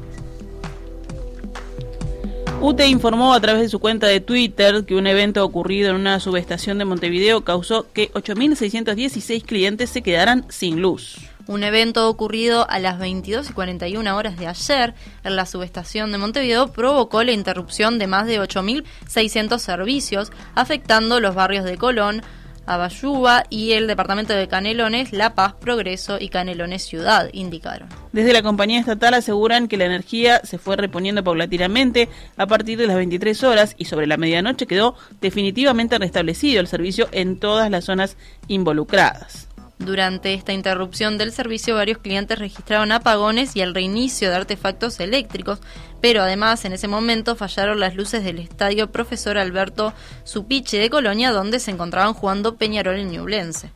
UTE 2.60 2.86
informó 2.86 3.34
a 3.34 3.40
través 3.40 3.62
de 3.62 3.68
su 3.68 3.80
cuenta 3.80 4.06
de 4.06 4.20
Twitter 4.20 4.84
que 4.84 4.94
un 4.94 5.08
evento 5.08 5.44
ocurrido 5.44 5.90
en 5.90 5.96
una 5.96 6.20
subestación 6.20 6.78
de 6.78 6.84
Montevideo 6.84 7.42
causó 7.42 7.90
que 7.92 8.12
8.616 8.12 9.42
clientes 9.44 9.90
se 9.90 10.02
quedaran 10.02 10.46
sin 10.48 10.80
luz. 10.80 11.16
Un 11.48 11.64
evento 11.64 12.08
ocurrido 12.08 12.70
a 12.70 12.78
las 12.78 13.00
22 13.00 13.50
y 13.50 13.52
41 13.52 14.16
horas 14.16 14.38
de 14.38 14.46
ayer 14.46 14.94
en 15.24 15.34
la 15.34 15.44
subestación 15.44 16.12
de 16.12 16.18
Montevideo 16.18 16.70
provocó 16.70 17.24
la 17.24 17.32
interrupción 17.32 17.98
de 17.98 18.06
más 18.06 18.28
de 18.28 18.40
8.600 18.40 19.58
servicios, 19.58 20.30
afectando 20.54 21.18
los 21.18 21.34
barrios 21.34 21.64
de 21.64 21.78
Colón, 21.78 22.22
Abayuba 22.70 23.42
y 23.50 23.72
el 23.72 23.88
departamento 23.88 24.32
de 24.32 24.46
Canelones, 24.46 25.12
La 25.12 25.34
Paz, 25.34 25.54
Progreso 25.54 26.18
y 26.20 26.28
Canelones 26.28 26.82
Ciudad, 26.82 27.28
indicaron. 27.32 27.88
Desde 28.12 28.32
la 28.32 28.42
compañía 28.42 28.78
estatal 28.78 29.14
aseguran 29.14 29.66
que 29.66 29.76
la 29.76 29.86
energía 29.86 30.40
se 30.44 30.56
fue 30.56 30.76
reponiendo 30.76 31.24
paulatinamente 31.24 32.08
a 32.36 32.46
partir 32.46 32.78
de 32.78 32.86
las 32.86 32.94
23 32.94 33.42
horas 33.42 33.74
y 33.76 33.86
sobre 33.86 34.06
la 34.06 34.16
medianoche 34.16 34.68
quedó 34.68 34.94
definitivamente 35.20 35.98
restablecido 35.98 36.60
el 36.60 36.68
servicio 36.68 37.08
en 37.10 37.40
todas 37.40 37.70
las 37.70 37.86
zonas 37.86 38.16
involucradas. 38.46 39.49
Durante 39.80 40.34
esta 40.34 40.52
interrupción 40.52 41.16
del 41.16 41.32
servicio, 41.32 41.74
varios 41.74 41.96
clientes 41.98 42.38
registraron 42.38 42.92
apagones 42.92 43.56
y 43.56 43.62
el 43.62 43.74
reinicio 43.74 44.28
de 44.28 44.36
artefactos 44.36 45.00
eléctricos, 45.00 45.58
pero 46.02 46.20
además 46.22 46.66
en 46.66 46.74
ese 46.74 46.86
momento 46.86 47.34
fallaron 47.34 47.80
las 47.80 47.96
luces 47.96 48.22
del 48.22 48.40
estadio 48.40 48.92
Profesor 48.92 49.38
Alberto 49.38 49.94
Supiche 50.24 50.78
de 50.78 50.90
Colonia, 50.90 51.32
donde 51.32 51.60
se 51.60 51.70
encontraban 51.70 52.12
jugando 52.12 52.56
Peñarol 52.56 52.96
en 52.96 53.10
Ñublense. 53.10 53.72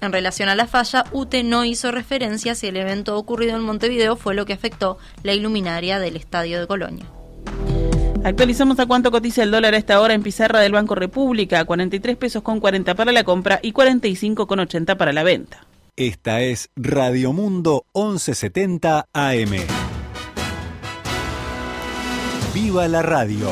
En 0.00 0.10
relación 0.10 0.48
a 0.48 0.54
la 0.54 0.66
falla, 0.66 1.04
UTE 1.12 1.42
no 1.42 1.66
hizo 1.66 1.92
referencia 1.92 2.54
si 2.54 2.66
el 2.66 2.78
evento 2.78 3.18
ocurrido 3.18 3.56
en 3.56 3.62
Montevideo 3.62 4.16
fue 4.16 4.34
lo 4.34 4.46
que 4.46 4.54
afectó 4.54 4.96
la 5.22 5.34
iluminaria 5.34 5.98
del 5.98 6.16
estadio 6.16 6.60
de 6.60 6.66
Colonia. 6.66 7.04
Actualizamos 8.26 8.80
a 8.80 8.86
cuánto 8.86 9.12
cotiza 9.12 9.44
el 9.44 9.52
dólar 9.52 9.74
a 9.74 9.76
esta 9.76 10.00
hora 10.00 10.12
en 10.12 10.20
pizarra 10.20 10.58
del 10.58 10.72
Banco 10.72 10.96
República, 10.96 11.64
43 11.64 12.16
pesos 12.16 12.42
con 12.42 12.58
40 12.58 12.96
para 12.96 13.12
la 13.12 13.22
compra 13.22 13.60
y 13.62 13.70
45 13.70 14.48
con 14.48 14.58
80 14.58 14.98
para 14.98 15.12
la 15.12 15.22
venta. 15.22 15.64
Esta 15.94 16.40
es 16.40 16.68
Radio 16.74 17.32
Mundo 17.32 17.84
1170 17.94 19.06
AM. 19.12 19.52
¡Viva 22.52 22.88
la 22.88 23.02
radio! 23.02 23.48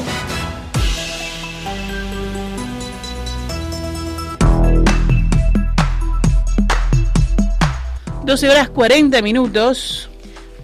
...12 8.24 8.50
horas 8.50 8.70
40 8.70 9.22
minutos. 9.22 10.10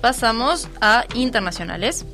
Pasamos 0.01 0.69
a 0.81 1.05
internacionales. 1.15 2.05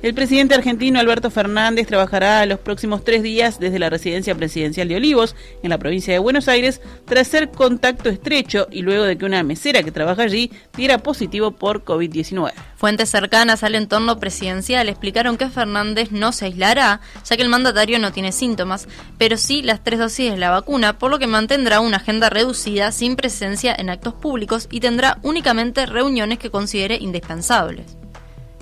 El 0.00 0.14
presidente 0.14 0.54
argentino 0.54 1.00
Alberto 1.00 1.28
Fernández 1.28 1.88
trabajará 1.88 2.46
los 2.46 2.60
próximos 2.60 3.02
tres 3.02 3.20
días 3.24 3.58
desde 3.58 3.80
la 3.80 3.90
residencia 3.90 4.32
presidencial 4.34 4.86
de 4.86 4.94
Olivos, 4.94 5.34
en 5.64 5.70
la 5.70 5.78
provincia 5.78 6.12
de 6.12 6.20
Buenos 6.20 6.46
Aires, 6.46 6.80
tras 7.04 7.26
hacer 7.26 7.50
contacto 7.50 8.08
estrecho 8.08 8.68
y 8.70 8.82
luego 8.82 9.02
de 9.02 9.18
que 9.18 9.24
una 9.24 9.42
mesera 9.42 9.82
que 9.82 9.90
trabaja 9.90 10.22
allí 10.22 10.52
diera 10.76 10.98
positivo 10.98 11.50
por 11.50 11.84
COVID-19. 11.84 12.52
Fuentes 12.76 13.10
cercanas 13.10 13.64
al 13.64 13.74
entorno 13.74 14.20
presidencial 14.20 14.88
explicaron 14.88 15.36
que 15.36 15.50
Fernández 15.50 16.12
no 16.12 16.30
se 16.30 16.44
aislará, 16.44 17.00
ya 17.24 17.36
que 17.36 17.42
el 17.42 17.48
mandatario 17.48 17.98
no 17.98 18.12
tiene 18.12 18.30
síntomas, 18.30 18.86
pero 19.18 19.36
sí 19.36 19.62
las 19.62 19.82
tres 19.82 19.98
dosis 19.98 20.30
de 20.30 20.38
la 20.38 20.50
vacuna, 20.50 20.96
por 20.96 21.10
lo 21.10 21.18
que 21.18 21.26
mantendrá 21.26 21.80
una 21.80 21.96
agenda 21.96 22.30
reducida 22.30 22.92
sin 22.92 23.16
presencia 23.16 23.74
en 23.76 23.90
actos 23.90 24.14
públicos 24.14 24.68
y 24.70 24.78
tendrá 24.78 25.18
únicamente 25.22 25.86
reuniones 25.86 26.38
que 26.38 26.50
considere 26.50 26.98
indispensables. 26.98 27.98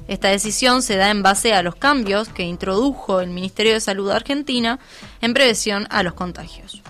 Esta 0.08 0.28
decisión 0.28 0.82
se 0.82 0.96
da 0.96 1.10
en 1.10 1.22
base 1.22 1.52
a 1.52 1.62
los 1.62 1.74
cambios 1.74 2.28
que 2.28 2.44
introdujo 2.44 3.20
el 3.20 3.30
Ministerio 3.30 3.72
de 3.72 3.80
Salud 3.80 4.08
de 4.08 4.16
Argentina 4.16 4.78
en 5.20 5.34
prevención 5.34 5.86
a 5.90 6.02
los 6.02 6.14
contagios. 6.14 6.82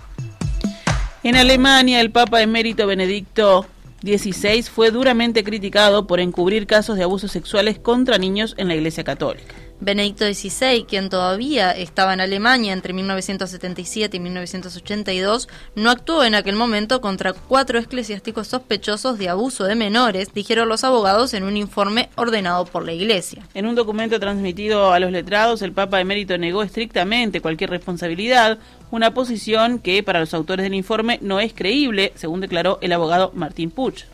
En 1.23 1.35
Alemania, 1.35 2.01
el 2.01 2.11
Papa 2.11 2.43
emérito 2.43 2.87
Benedicto 2.87 3.67
XVI 4.03 4.63
fue 4.63 4.91
duramente 4.91 5.43
criticado 5.43 6.07
por 6.07 6.21
encubrir 6.21 6.67
casos 6.67 6.97
de 6.97 7.03
abusos 7.03 7.33
sexuales 7.33 7.79
contra 7.79 8.19
niños 8.19 8.55
en 8.59 8.69
la 8.69 8.75
Iglesia 8.75 9.03
Católica. 9.03 9.55
Benedicto 9.81 10.25
XVI, 10.25 10.87
quien 10.89 11.11
todavía 11.11 11.71
estaba 11.71 12.15
en 12.15 12.21
Alemania 12.21 12.73
entre 12.73 12.95
1977 12.95 14.17
y 14.17 14.21
1982, 14.21 15.49
no 15.75 15.91
actuó 15.91 16.25
en 16.25 16.35
aquel 16.35 16.57
momento 16.57 17.01
contra 17.01 17.35
cuatro 17.35 17.79
eclesiásticos 17.79 18.49
sospechosos 18.49 19.19
de 19.19 19.29
abuso 19.29 19.65
de 19.65 19.75
menores, 19.75 20.33
dijeron 20.33 20.69
los 20.69 20.83
abogados 20.83 21.35
en 21.35 21.45
un 21.45 21.57
informe 21.57 22.09
ordenado 22.17 22.65
por 22.65 22.87
la 22.87 22.93
Iglesia. 22.93 23.47
En 23.53 23.67
un 23.67 23.75
documento 23.75 24.19
transmitido 24.19 24.93
a 24.93 25.01
los 25.01 25.13
letrados, 25.13 25.61
el 25.61 25.73
Papa 25.73 26.01
emérito 26.01 26.39
negó 26.39 26.63
estrictamente 26.63 27.43
cualquier 27.43 27.71
responsabilidad, 27.71 28.59
una 28.91 29.13
posición 29.13 29.79
que 29.79 30.03
para 30.03 30.21
los 30.21 30.33
autores 30.33 30.65
del 30.65 30.75
informe 30.75 31.19
no 31.21 31.39
es 31.39 31.53
creíble, 31.53 32.13
según 32.15 32.41
declaró 32.41 32.79
el 32.81 32.93
abogado 32.93 33.31
Martín 33.35 33.71
Puch. 33.71 34.05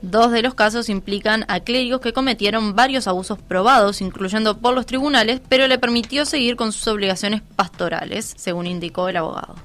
Dos 0.00 0.30
de 0.30 0.42
los 0.42 0.54
casos 0.54 0.88
implican 0.88 1.44
a 1.48 1.60
clérigos 1.60 2.00
que 2.00 2.12
cometieron 2.12 2.76
varios 2.76 3.08
abusos 3.08 3.38
probados, 3.38 4.00
incluyendo 4.00 4.58
por 4.58 4.74
los 4.74 4.86
tribunales, 4.86 5.40
pero 5.48 5.66
le 5.66 5.78
permitió 5.78 6.24
seguir 6.24 6.56
con 6.56 6.72
sus 6.72 6.86
obligaciones 6.86 7.42
pastorales, 7.56 8.34
según 8.36 8.66
indicó 8.66 9.08
el 9.08 9.16
abogado. 9.16 9.56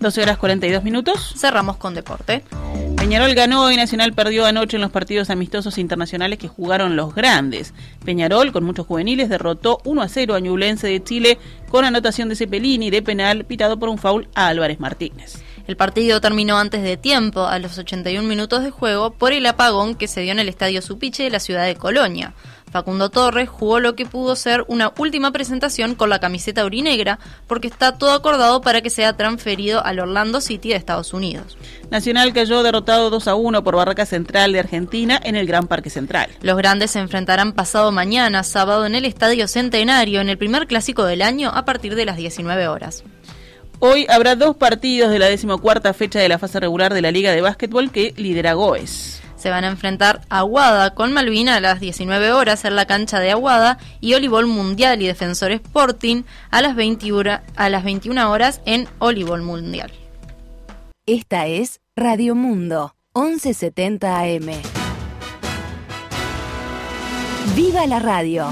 12 0.00 0.22
horas 0.22 0.36
42 0.36 0.82
minutos. 0.82 1.34
Cerramos 1.38 1.76
con 1.76 1.94
deporte. 1.94 2.42
Peñarol 2.96 3.34
ganó 3.34 3.70
y 3.70 3.76
Nacional 3.76 4.12
perdió 4.12 4.46
anoche 4.46 4.76
en 4.76 4.80
los 4.80 4.90
partidos 4.90 5.30
amistosos 5.30 5.78
internacionales 5.78 6.38
que 6.38 6.48
jugaron 6.48 6.96
los 6.96 7.14
grandes. 7.14 7.72
Peñarol, 8.04 8.52
con 8.52 8.64
muchos 8.64 8.86
juveniles, 8.86 9.28
derrotó 9.28 9.78
1 9.84 10.02
a 10.02 10.08
0 10.08 10.34
a 10.34 10.40
Ñublense 10.40 10.88
de 10.88 11.02
Chile 11.02 11.38
con 11.68 11.84
anotación 11.84 12.28
de 12.28 12.36
Cepelini 12.36 12.90
de 12.90 13.02
penal 13.02 13.44
pitado 13.44 13.78
por 13.78 13.88
un 13.88 13.98
foul 13.98 14.28
a 14.34 14.48
Álvarez 14.48 14.80
Martínez. 14.80 15.42
El 15.66 15.76
partido 15.76 16.20
terminó 16.20 16.58
antes 16.58 16.82
de 16.82 16.96
tiempo, 16.96 17.46
a 17.46 17.58
los 17.58 17.78
81 17.78 18.26
minutos 18.28 18.64
de 18.64 18.70
juego, 18.70 19.12
por 19.12 19.32
el 19.32 19.46
apagón 19.46 19.94
que 19.94 20.08
se 20.08 20.20
dio 20.22 20.32
en 20.32 20.38
el 20.40 20.48
Estadio 20.48 20.82
Supiche 20.82 21.22
de 21.22 21.30
la 21.30 21.40
ciudad 21.40 21.66
de 21.66 21.76
Colonia. 21.76 22.34
Facundo 22.72 23.10
Torres 23.10 23.50
jugó 23.50 23.80
lo 23.80 23.94
que 23.94 24.06
pudo 24.06 24.34
ser 24.34 24.64
una 24.66 24.92
última 24.96 25.30
presentación 25.30 25.94
con 25.94 26.08
la 26.08 26.20
camiseta 26.20 26.64
urinegra, 26.64 27.18
porque 27.46 27.68
está 27.68 27.98
todo 27.98 28.12
acordado 28.12 28.62
para 28.62 28.80
que 28.80 28.88
sea 28.88 29.14
transferido 29.14 29.84
al 29.84 30.00
Orlando 30.00 30.40
City 30.40 30.70
de 30.70 30.76
Estados 30.76 31.12
Unidos. 31.12 31.58
Nacional 31.90 32.32
cayó 32.32 32.62
derrotado 32.62 33.10
2 33.10 33.28
a 33.28 33.34
1 33.34 33.62
por 33.62 33.76
Barraca 33.76 34.06
Central 34.06 34.52
de 34.52 34.60
Argentina 34.60 35.20
en 35.22 35.36
el 35.36 35.46
Gran 35.46 35.68
Parque 35.68 35.90
Central. 35.90 36.30
Los 36.40 36.56
grandes 36.56 36.92
se 36.92 36.98
enfrentarán 36.98 37.52
pasado 37.52 37.92
mañana, 37.92 38.42
sábado, 38.42 38.86
en 38.86 38.94
el 38.94 39.04
Estadio 39.04 39.46
Centenario, 39.48 40.22
en 40.22 40.30
el 40.30 40.38
primer 40.38 40.66
clásico 40.66 41.04
del 41.04 41.20
año, 41.20 41.50
a 41.54 41.66
partir 41.66 41.94
de 41.94 42.06
las 42.06 42.16
19 42.16 42.68
horas. 42.68 43.04
Hoy 43.84 44.06
habrá 44.08 44.36
dos 44.36 44.54
partidos 44.54 45.10
de 45.10 45.18
la 45.18 45.26
decimocuarta 45.26 45.92
fecha 45.92 46.20
de 46.20 46.28
la 46.28 46.38
fase 46.38 46.60
regular 46.60 46.94
de 46.94 47.02
la 47.02 47.10
Liga 47.10 47.32
de 47.32 47.40
Básquetbol 47.40 47.90
que 47.90 48.14
lidera 48.16 48.52
Goes. 48.52 49.20
Se 49.34 49.50
van 49.50 49.64
a 49.64 49.68
enfrentar 49.70 50.20
Aguada 50.28 50.94
con 50.94 51.12
Malvina 51.12 51.56
a 51.56 51.60
las 51.60 51.80
19 51.80 52.30
horas 52.30 52.64
en 52.64 52.76
la 52.76 52.86
cancha 52.86 53.18
de 53.18 53.32
Aguada 53.32 53.78
y 54.00 54.14
Olibol 54.14 54.46
Mundial 54.46 55.02
y 55.02 55.08
Defensor 55.08 55.50
Sporting 55.50 56.22
a 56.52 56.62
las, 56.62 56.76
21, 56.76 57.40
a 57.56 57.68
las 57.70 57.82
21 57.82 58.30
horas 58.30 58.60
en 58.66 58.86
Olibol 59.00 59.42
Mundial. 59.42 59.90
Esta 61.04 61.48
es 61.48 61.80
Radio 61.96 62.36
Mundo, 62.36 62.94
1170 63.16 64.20
AM. 64.20 64.62
¡Viva 67.56 67.84
la 67.88 67.98
radio! 67.98 68.46